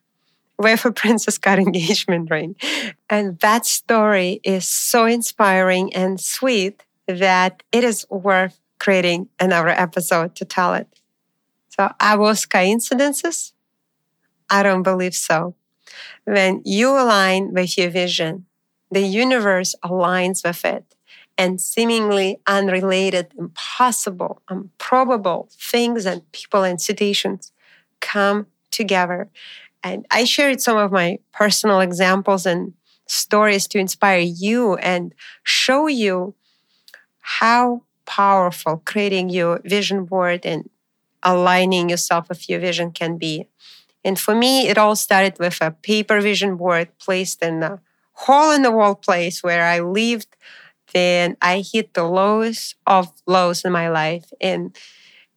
with 0.60 0.86
a 0.86 0.92
Princess 1.02 1.40
Cut 1.40 1.58
engagement 1.58 2.30
ring. 2.30 2.56
And 3.10 3.40
that 3.40 3.66
story 3.66 4.40
is 4.44 4.68
so 4.68 5.06
inspiring 5.06 5.92
and 5.96 6.22
sweet 6.22 6.84
that 7.08 7.64
it 7.72 7.84
is 7.84 8.06
worth 8.12 8.62
creating 8.78 9.30
another 9.40 9.70
episode 9.70 10.36
to 10.36 10.46
tell 10.46 10.76
it. 10.76 10.88
So, 11.70 11.92
are 12.00 12.18
those 12.20 12.46
coincidences? 12.46 13.54
I 14.48 14.62
don't 14.62 14.84
believe 14.84 15.16
so. 15.16 15.56
When 16.26 16.62
you 16.64 16.90
align 16.90 17.56
with 17.56 17.80
your 17.80 17.90
vision, 17.90 18.46
the 18.92 19.02
universe 19.02 19.74
aligns 19.84 20.46
with 20.46 20.64
it, 20.64 20.94
and 21.38 21.62
seemingly 21.62 22.40
unrelated, 22.48 23.34
impossible, 23.38 24.42
improbable 24.50 25.50
things 25.52 26.06
and 26.06 26.30
people 26.32 26.64
and 26.64 26.82
situations 26.82 27.52
come 28.00 28.48
together. 28.72 29.30
And 29.84 30.06
I 30.12 30.24
shared 30.26 30.62
some 30.62 30.78
of 30.78 30.92
my 30.92 31.20
personal 31.34 31.80
examples 31.80 32.46
and 32.46 32.74
stories 33.08 33.68
to 33.70 33.80
inspire 33.80 34.20
you 34.20 34.76
and 34.76 35.14
show 35.44 35.88
you 35.88 36.36
how 37.22 37.84
powerful 38.06 38.82
creating 38.86 39.30
your 39.30 39.62
vision 39.66 40.06
board 40.06 40.46
and 40.46 40.70
aligning 41.24 41.90
yourself 41.90 42.30
with 42.30 42.50
your 42.50 42.60
vision 42.60 42.92
can 42.92 43.18
be. 43.18 43.48
And 44.04 44.20
for 44.20 44.36
me, 44.36 44.68
it 44.68 44.78
all 44.78 44.96
started 44.96 45.38
with 45.40 45.60
a 45.62 45.72
paper 45.72 46.22
vision 46.22 46.56
board 46.56 46.90
placed 47.00 47.44
in 47.44 47.64
a 47.64 47.82
hole 48.14 48.52
in 48.52 48.62
the 48.62 48.72
wall 48.72 48.96
place 48.96 49.44
where 49.44 49.64
I 49.64 49.80
lived. 49.80 50.28
Then 50.94 51.38
I 51.42 51.64
hit 51.72 51.94
the 51.94 52.04
lowest 52.04 52.76
of 52.86 53.12
lows 53.28 53.64
in 53.66 53.72
my 53.72 53.90
life. 53.90 54.32
And 54.42 54.76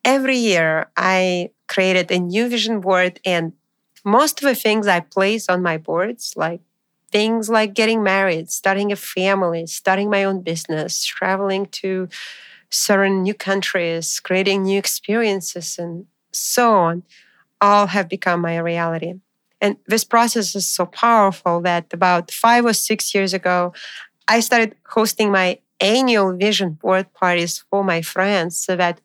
every 0.04 0.36
year 0.38 0.90
I 0.96 1.50
created 1.68 2.10
a 2.10 2.18
new 2.18 2.48
vision 2.48 2.80
board. 2.80 3.20
And 3.24 3.52
most 4.04 4.42
of 4.42 4.48
the 4.48 4.54
things 4.54 4.86
I 4.86 5.00
place 5.00 5.48
on 5.48 5.62
my 5.62 5.78
boards, 5.78 6.34
like 6.36 6.60
things 7.12 7.50
like 7.50 7.74
getting 7.74 8.02
married, 8.02 8.50
starting 8.50 8.92
a 8.92 8.96
family, 8.96 9.66
starting 9.66 10.10
my 10.10 10.24
own 10.24 10.42
business, 10.42 11.04
traveling 11.04 11.66
to 11.66 12.08
certain 12.70 13.22
new 13.22 13.34
countries, 13.34 14.20
creating 14.20 14.62
new 14.62 14.78
experiences, 14.78 15.76
and 15.78 16.06
so 16.32 16.74
on, 16.74 17.02
all 17.60 17.88
have 17.88 18.08
become 18.08 18.40
my 18.40 18.58
reality. 18.58 19.14
And 19.60 19.76
this 19.86 20.04
process 20.04 20.54
is 20.54 20.68
so 20.68 20.86
powerful 20.86 21.60
that 21.62 21.92
about 21.92 22.30
five 22.30 22.64
or 22.64 22.72
six 22.74 23.14
years 23.14 23.34
ago, 23.34 23.72
I 24.31 24.38
started 24.40 24.77
hosting 24.87 25.33
my 25.33 25.59
annual 25.81 26.37
vision 26.37 26.71
board 26.83 27.12
parties 27.12 27.64
for 27.69 27.83
my 27.83 28.01
friends 28.01 28.57
so 28.57 28.77
that 28.77 29.01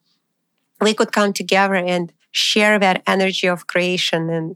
we 0.80 0.94
could 0.94 1.12
come 1.12 1.34
together 1.34 1.74
and 1.74 2.14
share 2.30 2.78
that 2.78 3.02
energy 3.08 3.48
of 3.48 3.66
creation 3.66 4.30
and 4.30 4.56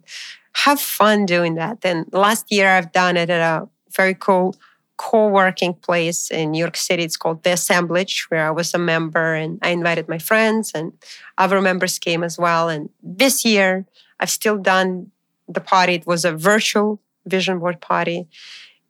have 0.53 0.79
fun 0.79 1.25
doing 1.25 1.55
that. 1.55 1.79
And 1.83 2.05
last 2.13 2.51
year, 2.51 2.69
I've 2.69 2.91
done 2.91 3.17
it 3.17 3.31
at 3.31 3.41
a 3.41 3.67
very 3.95 4.13
cool 4.13 4.55
co-working 4.97 5.73
place 5.73 6.29
in 6.29 6.51
New 6.51 6.59
York 6.59 6.77
City. 6.77 7.03
It's 7.03 7.17
called 7.17 7.41
The 7.43 7.53
Assemblage, 7.53 8.25
where 8.29 8.45
I 8.45 8.51
was 8.51 8.73
a 8.73 8.77
member 8.77 9.33
and 9.33 9.57
I 9.63 9.69
invited 9.69 10.07
my 10.07 10.19
friends 10.19 10.73
and 10.75 10.91
other 11.37 11.61
members 11.61 11.97
came 11.97 12.23
as 12.23 12.37
well. 12.37 12.69
And 12.69 12.89
this 13.01 13.43
year 13.43 13.85
I've 14.19 14.29
still 14.29 14.57
done 14.57 15.11
the 15.47 15.61
party. 15.61 15.93
It 15.93 16.05
was 16.05 16.25
a 16.25 16.33
virtual 16.33 16.99
vision 17.25 17.57
board 17.59 17.79
party. 17.81 18.27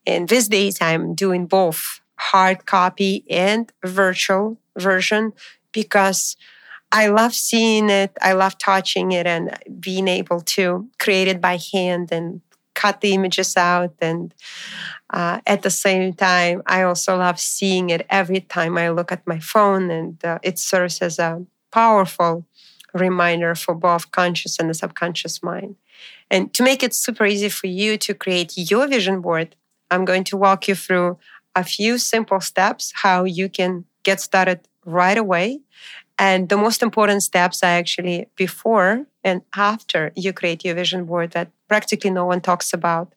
And 0.10 0.28
these 0.28 0.48
days 0.48 0.82
I'm 0.82 1.13
doing 1.13 1.45
both 1.45 2.02
hard 2.17 2.65
copy 2.65 3.24
and 3.30 3.72
virtual 3.86 4.58
version 4.78 5.34
because 5.72 6.36
I 6.91 7.08
love 7.08 7.34
seeing 7.34 7.89
it. 7.89 8.17
I 8.22 8.34
love 8.34 8.58
touching 8.58 9.12
it 9.12 9.28
and 9.28 9.56
being 9.80 10.08
able 10.08 10.41
to 10.56 10.89
create 10.98 11.28
it 11.28 11.39
by 11.39 11.60
hand 11.72 12.12
and 12.12 12.41
cut 12.74 13.02
the 13.02 13.13
images 13.13 13.56
out. 13.56 13.93
And 14.02 14.34
uh, 15.12 15.41
at 15.45 15.62
the 15.62 15.69
same 15.69 16.13
time, 16.13 16.63
I 16.65 16.82
also 16.84 17.17
love 17.17 17.39
seeing 17.39 17.91
it 17.91 18.06
every 18.10 18.39
time 18.39 18.78
I 18.78 18.89
look 18.89 19.12
at 19.12 19.28
my 19.28 19.39
phone, 19.39 19.91
and 19.91 20.24
uh, 20.26 20.39
it 20.41 20.58
serves 20.58 21.02
as 21.02 21.19
a 21.19 21.45
powerful 21.72 22.45
reminder 22.93 23.54
for 23.54 23.76
both 23.76 24.12
conscious 24.12 24.58
and 24.60 24.69
the 24.69 24.74
subconscious 24.74 25.43
mind. 25.43 25.76
And 26.32 26.54
to 26.54 26.63
make 26.63 26.82
it 26.82 26.93
super 26.93 27.26
easy 27.26 27.50
for 27.50 27.67
you 27.67 27.98
to 27.98 28.13
create 28.13 28.54
your 28.56 28.88
vision 28.88 29.22
board, 29.22 29.56
I'm 29.91 30.06
going 30.06 30.23
to 30.25 30.38
walk 30.38 30.67
you 30.67 30.75
through 30.75 31.17
a 31.56 31.63
few 31.63 31.97
simple 31.97 32.41
steps 32.41 32.91
how 32.95 33.23
you 33.23 33.49
can 33.49 33.86
get 34.04 34.21
started 34.21 34.67
right 34.86 35.17
away. 35.17 35.62
And 36.17 36.49
the 36.49 36.58
most 36.58 36.82
important 36.84 37.23
steps 37.23 37.63
are 37.63 37.67
actually 37.67 38.28
before 38.36 39.06
and 39.23 39.41
after 39.56 40.12
you 40.15 40.34
create 40.34 40.65
your 40.65 40.75
vision 40.75 41.06
board 41.06 41.32
that 41.32 41.49
practically 41.67 42.10
no 42.10 42.25
one 42.25 42.41
talks 42.41 42.73
about. 42.73 43.13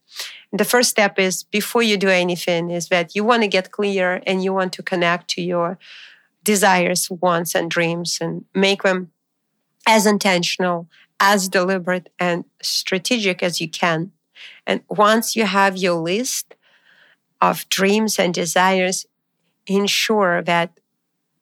The 0.53 0.65
first 0.65 0.91
step 0.91 1.19
is 1.19 1.43
before 1.43 1.83
you 1.83 1.97
do 1.97 2.09
anything 2.09 2.71
is 2.71 2.89
that 2.89 3.17
you 3.17 3.25
want 3.25 3.43
to 3.43 3.49
get 3.49 3.73
clear 3.73 4.23
and 4.27 4.45
you 4.45 4.53
want 4.53 4.73
to 4.75 4.83
connect 4.83 5.29
to 5.31 5.43
your 5.43 5.79
desires, 6.45 7.11
wants, 7.11 7.55
and 7.55 7.71
dreams 7.71 8.19
and 8.21 8.45
make 8.55 8.83
them 8.83 9.11
as 9.87 10.07
intentional, 10.07 10.89
as 11.19 11.49
deliberate, 11.49 12.11
and 12.19 12.45
strategic 12.63 13.43
as 13.43 13.61
you 13.61 13.69
can. 13.69 14.13
And 14.67 14.83
once 14.89 15.35
you 15.35 15.45
have 15.45 15.77
your 15.77 15.95
list 15.95 16.55
of 17.43 17.69
dreams 17.69 18.19
and 18.21 18.33
desires, 18.33 19.05
ensure 19.67 20.43
that 20.43 20.79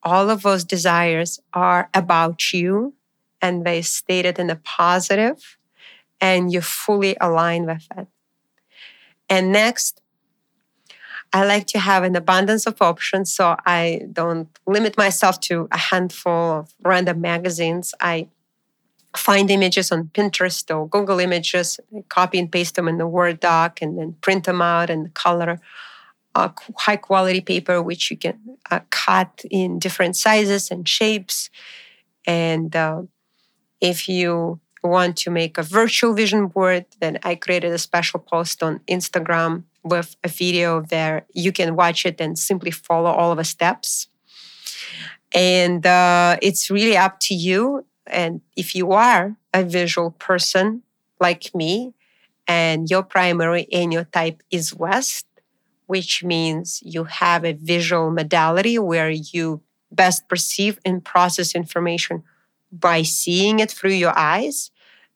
all 0.03 0.31
of 0.31 0.43
those 0.43 0.65
desires 0.65 1.39
are 1.53 1.91
about 1.93 2.55
you 2.55 2.95
and 3.43 3.67
they 3.67 3.83
stated 3.83 4.39
in 4.39 4.49
a 4.49 4.57
positive 4.57 5.59
and 6.21 6.53
you 6.53 6.63
fully 6.63 7.17
align 7.21 7.67
with 7.67 7.87
it. 7.97 8.07
And 9.29 9.53
next, 9.53 10.01
I 11.33 11.45
like 11.45 11.67
to 11.69 11.79
have 11.79 12.03
an 12.03 12.17
abundance 12.17 12.67
of 12.67 12.81
options 12.81 13.33
so 13.33 13.57
I 13.67 14.03
don't 14.11 14.49
limit 14.67 14.97
myself 14.97 15.39
to 15.41 15.69
a 15.71 15.79
handful 15.79 16.61
of 16.61 16.75
random 16.83 17.21
magazines. 17.21 17.95
I 18.01 18.29
find 19.15 19.51
images 19.51 19.93
on 19.93 20.11
Pinterest 20.15 20.75
or 20.75 20.89
Google 20.89 21.21
Images, 21.21 21.79
copy 22.09 22.39
and 22.39 22.51
paste 22.51 22.75
them 22.75 22.89
in 22.89 22.99
the 22.99 23.07
Word 23.07 23.39
doc, 23.39 23.81
and 23.83 23.99
then 23.99 24.17
print 24.23 24.45
them 24.45 24.63
out 24.63 24.91
and 24.91 25.13
color 25.15 25.61
a 26.35 26.53
high 26.77 26.97
quality 26.97 27.41
paper, 27.41 27.83
which 27.83 28.11
you 28.11 28.17
can 28.17 28.39
uh, 28.71 28.81
cut 28.91 29.43
in 29.51 29.79
different 29.79 30.17
sizes 30.17 30.71
and 30.71 30.89
shapes. 30.89 31.51
And 32.27 32.75
uh, 32.75 33.03
if 33.81 34.09
you 34.09 34.61
want 34.83 35.17
to 35.19 35.31
make 35.31 35.59
a 35.59 35.63
virtual 35.63 36.15
vision 36.15 36.47
board, 36.47 36.87
then 37.01 37.19
I 37.23 37.35
created 37.35 37.73
a 37.73 37.79
special 37.79 38.21
post 38.21 38.63
on 38.63 38.81
Instagram 38.89 39.65
with 39.83 40.17
a 40.25 40.29
video 40.29 40.83
there. 40.83 41.27
You 41.35 41.53
can 41.53 41.77
watch 41.77 42.07
it 42.07 42.21
and 42.21 42.39
simply 42.39 42.71
follow 42.71 43.11
all 43.11 43.33
of 43.33 43.39
the 43.39 43.45
steps. 43.45 44.09
And 45.35 45.87
uh, 45.87 46.37
it's 46.43 46.71
really 46.71 46.97
up 46.97 47.21
to 47.21 47.35
you. 47.35 47.87
And 48.07 48.41
if 48.57 48.75
you 48.75 48.93
are 48.93 49.37
a 49.55 49.65
visual 49.65 50.13
person 50.13 50.83
like 51.21 51.55
me, 51.55 51.95
and 52.51 52.91
your 52.91 53.05
primary 53.05 53.69
type 54.13 54.43
is 54.51 54.75
West, 54.75 55.25
which 55.91 56.23
means 56.23 56.81
you 56.85 57.03
have 57.03 57.45
a 57.45 57.53
visual 57.53 58.13
modality 58.13 58.79
where 58.79 59.11
you 59.11 59.61
best 59.91 60.29
perceive 60.29 60.79
and 60.85 61.05
process 61.05 61.53
information 61.53 62.23
by 62.71 63.03
seeing 63.03 63.59
it 63.59 63.73
through 63.73 63.99
your 64.05 64.17
eyes, 64.17 64.71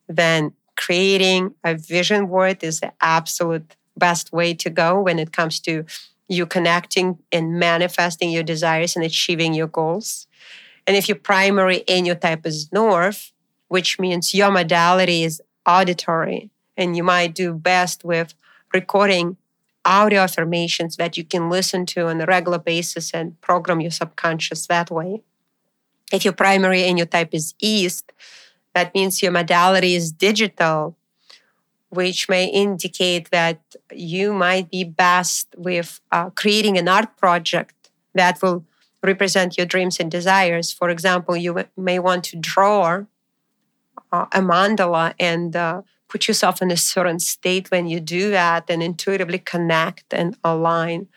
then 0.09 0.53
creating 0.77 1.55
a 1.63 1.77
vision 1.77 2.27
board 2.27 2.65
is 2.65 2.81
the 2.81 2.93
absolute 3.01 3.77
best 3.97 4.33
way 4.33 4.53
to 4.53 4.69
go 4.69 5.01
when 5.01 5.21
it 5.21 5.31
comes 5.31 5.61
to 5.61 5.85
you 6.29 6.45
connecting 6.45 7.19
and 7.31 7.53
manifesting 7.53 8.31
your 8.31 8.43
desires 8.43 8.97
and 8.97 9.05
achieving 9.05 9.55
your 9.55 9.69
goals. 9.69 10.27
And 10.89 10.97
if 10.97 11.09
your 11.09 11.21
primary 11.33 11.85
type 12.21 12.45
is 12.45 12.73
north, 12.73 13.31
which 13.69 14.01
means 14.01 14.35
your 14.35 14.51
modality 14.51 15.23
is 15.23 15.41
auditory, 15.65 16.51
and 16.77 16.97
you 16.97 17.05
might 17.05 17.33
do 17.33 17.55
best 17.55 18.05
with 18.05 18.35
recording 18.73 19.37
audio 19.85 20.21
affirmations 20.21 20.97
that 20.97 21.17
you 21.17 21.25
can 21.25 21.51
listen 21.51 21.87
to 21.87 22.09
on 22.09 22.21
a 22.21 22.27
regular 22.27 22.59
basis 22.59 23.13
and 23.13 23.41
program 23.41 23.81
your 23.81 23.91
subconscious 23.91 24.67
that 24.67 24.91
way. 24.91 25.23
If 26.13 26.25
your 26.25 26.35
primary 26.35 26.85
and 26.85 26.99
your 26.99 27.07
type 27.07 27.31
is 27.33 27.55
East, 27.61 28.13
that 28.75 28.95
means 28.95 29.23
your 29.23 29.33
modality 29.33 29.95
is 29.95 30.13
digital, 30.13 30.97
which 31.91 32.29
may 32.29 32.47
indicate 32.47 33.31
that 33.31 33.61
you 33.93 34.33
might 34.33 34.71
be 34.71 34.85
best 34.85 35.49
with 35.57 36.01
uh, 36.11 36.31
creating 36.31 36.77
an 36.77 36.89
art 36.89 37.17
project 37.17 37.75
that 38.15 38.43
will 38.43 38.65
represent 39.03 39.57
your 39.57 39.67
dreams 39.67 40.01
and 40.01 40.11
desires. 40.11 40.73
For 40.73 40.89
example, 40.89 41.37
you 41.37 41.65
may 41.77 41.99
want 41.99 42.25
to 42.25 42.37
draw 42.37 43.05
uh, 44.11 44.27
a 44.33 44.41
mandala 44.41 45.15
and 45.21 45.55
uh, 45.55 45.83
put 46.09 46.29
yourself 46.29 46.63
in 46.63 46.71
a 46.71 46.77
certain 46.77 47.19
state 47.19 47.71
when 47.71 47.87
you 47.87 48.01
do 48.01 48.31
that 48.31 48.65
and 48.69 48.83
intuitively 48.83 49.39
connect 49.39 50.13
and 50.13 50.37
align 50.45 51.09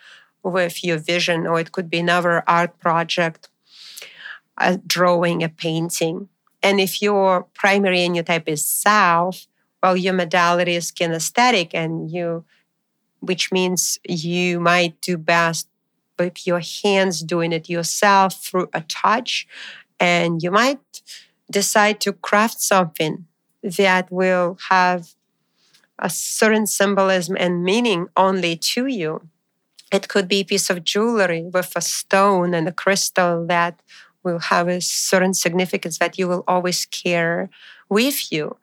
with 0.42 0.82
your 0.82 0.98
vision. 0.98 1.46
Or 1.46 1.60
it 1.60 1.72
could 1.72 1.90
be 1.90 1.98
another 1.98 2.42
art 2.46 2.78
project, 2.78 3.48
a 4.56 4.78
drawing, 4.78 5.42
a 5.42 5.48
painting. 5.48 6.28
And 6.62 6.80
if 6.80 7.00
your 7.00 7.44
primary 7.54 8.08
type 8.22 8.48
is 8.48 8.64
South, 8.64 9.46
well, 9.82 9.96
your 9.96 10.14
modality 10.14 10.74
is 10.74 10.90
kinesthetic, 10.90 11.70
and 11.72 12.10
you, 12.10 12.44
which 13.20 13.52
means 13.52 13.98
you 14.08 14.58
might 14.58 15.00
do 15.00 15.16
best 15.16 15.68
with 16.18 16.46
your 16.46 16.60
hands 16.82 17.22
doing 17.22 17.52
it 17.52 17.68
yourself 17.68 18.42
through 18.42 18.68
a 18.74 18.80
touch, 18.80 19.46
and 20.00 20.42
you 20.42 20.50
might 20.50 20.80
decide 21.50 22.00
to 22.00 22.12
craft 22.12 22.60
something 22.60 23.26
that 23.62 24.10
will 24.10 24.58
have 24.68 25.14
a 25.98 26.10
certain 26.10 26.66
symbolism 26.66 27.36
and 27.38 27.64
meaning 27.64 28.08
only 28.16 28.56
to 28.56 28.86
you. 28.86 29.28
It 29.90 30.08
could 30.08 30.28
be 30.28 30.40
a 30.40 30.44
piece 30.44 30.70
of 30.70 30.84
jewelry 30.84 31.42
with 31.42 31.72
a 31.74 31.80
stone 31.80 32.54
and 32.54 32.68
a 32.68 32.72
crystal 32.72 33.46
that 33.46 33.80
will 34.22 34.38
have 34.38 34.68
a 34.68 34.80
certain 34.80 35.34
significance 35.34 35.98
that 35.98 36.18
you 36.18 36.28
will 36.28 36.44
always 36.46 36.86
carry 36.86 37.48
with 37.88 38.30
you. 38.30 38.56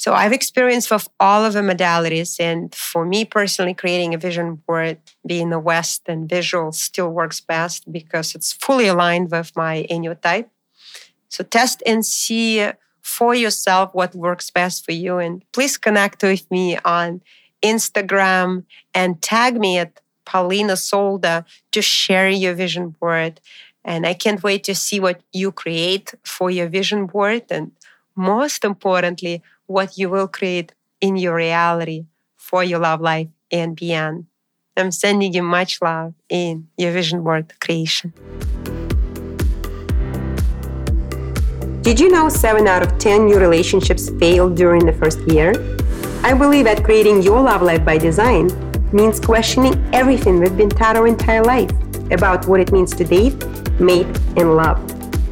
So 0.00 0.14
I've 0.14 0.32
experienced 0.32 0.90
with 0.90 1.08
all 1.20 1.44
of 1.44 1.52
the 1.52 1.60
modalities. 1.60 2.40
And 2.40 2.74
for 2.74 3.04
me 3.04 3.26
personally, 3.26 3.74
creating 3.74 4.14
a 4.14 4.18
vision 4.18 4.54
board, 4.66 4.98
being 5.26 5.50
the 5.50 5.58
West 5.58 6.04
and 6.06 6.26
visual 6.26 6.72
still 6.72 7.10
works 7.10 7.40
best 7.40 7.90
because 7.92 8.34
it's 8.34 8.50
fully 8.50 8.86
aligned 8.88 9.30
with 9.30 9.54
my 9.54 9.86
type. 10.22 10.48
So 11.28 11.44
test 11.44 11.82
and 11.84 12.04
see 12.04 12.66
for 13.02 13.34
yourself 13.34 13.94
what 13.94 14.14
works 14.14 14.50
best 14.50 14.84
for 14.84 14.92
you. 14.92 15.18
And 15.18 15.44
please 15.52 15.76
connect 15.76 16.22
with 16.22 16.50
me 16.50 16.78
on 16.84 17.22
Instagram 17.62 18.64
and 18.94 19.20
tag 19.20 19.58
me 19.58 19.78
at 19.78 20.00
Polina 20.24 20.76
Solda 20.76 21.44
to 21.72 21.82
share 21.82 22.28
your 22.28 22.54
vision 22.54 22.90
board. 22.90 23.40
And 23.84 24.06
I 24.06 24.14
can't 24.14 24.42
wait 24.42 24.64
to 24.64 24.74
see 24.74 25.00
what 25.00 25.22
you 25.32 25.52
create 25.52 26.14
for 26.24 26.50
your 26.50 26.68
vision 26.68 27.06
board. 27.06 27.44
And 27.50 27.72
most 28.14 28.64
importantly, 28.64 29.42
what 29.66 29.96
you 29.96 30.08
will 30.10 30.28
create 30.28 30.72
in 31.00 31.16
your 31.16 31.34
reality 31.34 32.06
for 32.36 32.62
your 32.62 32.78
love 32.78 33.00
life 33.00 33.28
and 33.50 33.74
beyond. 33.76 34.26
I'm 34.76 34.90
sending 34.90 35.32
you 35.32 35.42
much 35.42 35.80
love 35.82 36.14
in 36.28 36.68
your 36.76 36.92
vision 36.92 37.22
board 37.22 37.52
creation. 37.60 38.12
Did 41.82 41.98
you 41.98 42.10
know 42.10 42.28
7 42.28 42.66
out 42.66 42.82
of 42.82 42.98
10 42.98 43.24
new 43.24 43.38
relationships 43.38 44.10
fail 44.10 44.50
during 44.50 44.84
the 44.84 44.92
first 44.92 45.18
year? 45.20 45.54
I 46.22 46.34
believe 46.34 46.66
that 46.66 46.84
creating 46.84 47.22
your 47.22 47.40
love 47.40 47.62
life 47.62 47.86
by 47.86 47.96
design 47.96 48.50
means 48.92 49.18
questioning 49.18 49.82
everything 49.94 50.40
we've 50.40 50.58
been 50.58 50.68
taught 50.68 50.96
our 50.96 51.06
entire 51.06 51.42
life 51.42 51.70
about 52.10 52.46
what 52.46 52.60
it 52.60 52.70
means 52.70 52.94
to 52.96 53.04
date, 53.04 53.42
mate, 53.80 54.06
and 54.36 54.56
love. 54.56 54.78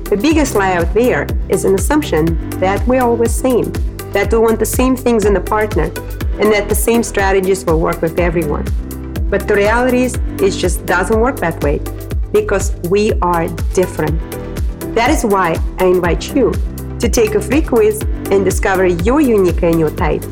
The 0.09 0.17
biggest 0.17 0.55
lie 0.55 0.73
out 0.73 0.95
there 0.95 1.27
is 1.51 1.67
an 1.67 1.75
assumption 1.75 2.49
that 2.61 2.85
we're 2.89 3.03
always 3.03 3.31
the 3.37 3.51
same, 3.51 3.73
that 4.13 4.33
we 4.33 4.39
want 4.39 4.59
the 4.59 4.65
same 4.65 4.97
things 4.97 5.27
in 5.27 5.37
a 5.37 5.41
partner, 5.43 5.93
and 6.41 6.51
that 6.51 6.71
the 6.71 6.75
same 6.75 7.03
strategies 7.03 7.63
will 7.67 7.79
work 7.79 8.01
with 8.01 8.19
everyone. 8.19 8.65
But 9.29 9.47
the 9.47 9.55
reality 9.55 10.05
is, 10.05 10.15
it 10.41 10.53
just 10.53 10.87
doesn't 10.87 11.21
work 11.21 11.41
that 11.41 11.63
way 11.63 11.83
because 12.33 12.75
we 12.89 13.13
are 13.21 13.49
different. 13.75 14.19
That 14.99 15.11
is 15.11 15.25
why 15.25 15.55
I 15.79 15.85
invite 15.85 16.35
you 16.35 16.51
to 16.99 17.09
take 17.09 17.37
a 17.37 17.41
free 17.41 17.63
quiz 17.63 18.03
and 18.33 18.45
discover 18.45 18.85
your 18.85 19.21
unique 19.21 19.61
type 19.97 20.25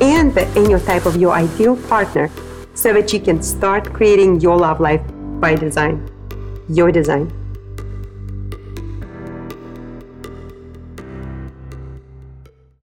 and 0.00 0.34
the 0.34 0.82
type 0.84 1.06
of 1.06 1.14
your 1.18 1.34
ideal 1.34 1.76
partner 1.86 2.28
so 2.74 2.92
that 2.94 3.12
you 3.12 3.20
can 3.20 3.40
start 3.40 3.92
creating 3.92 4.40
your 4.40 4.56
love 4.56 4.80
life 4.80 5.02
by 5.38 5.54
design. 5.54 6.10
Your 6.68 6.90
design. 6.90 7.37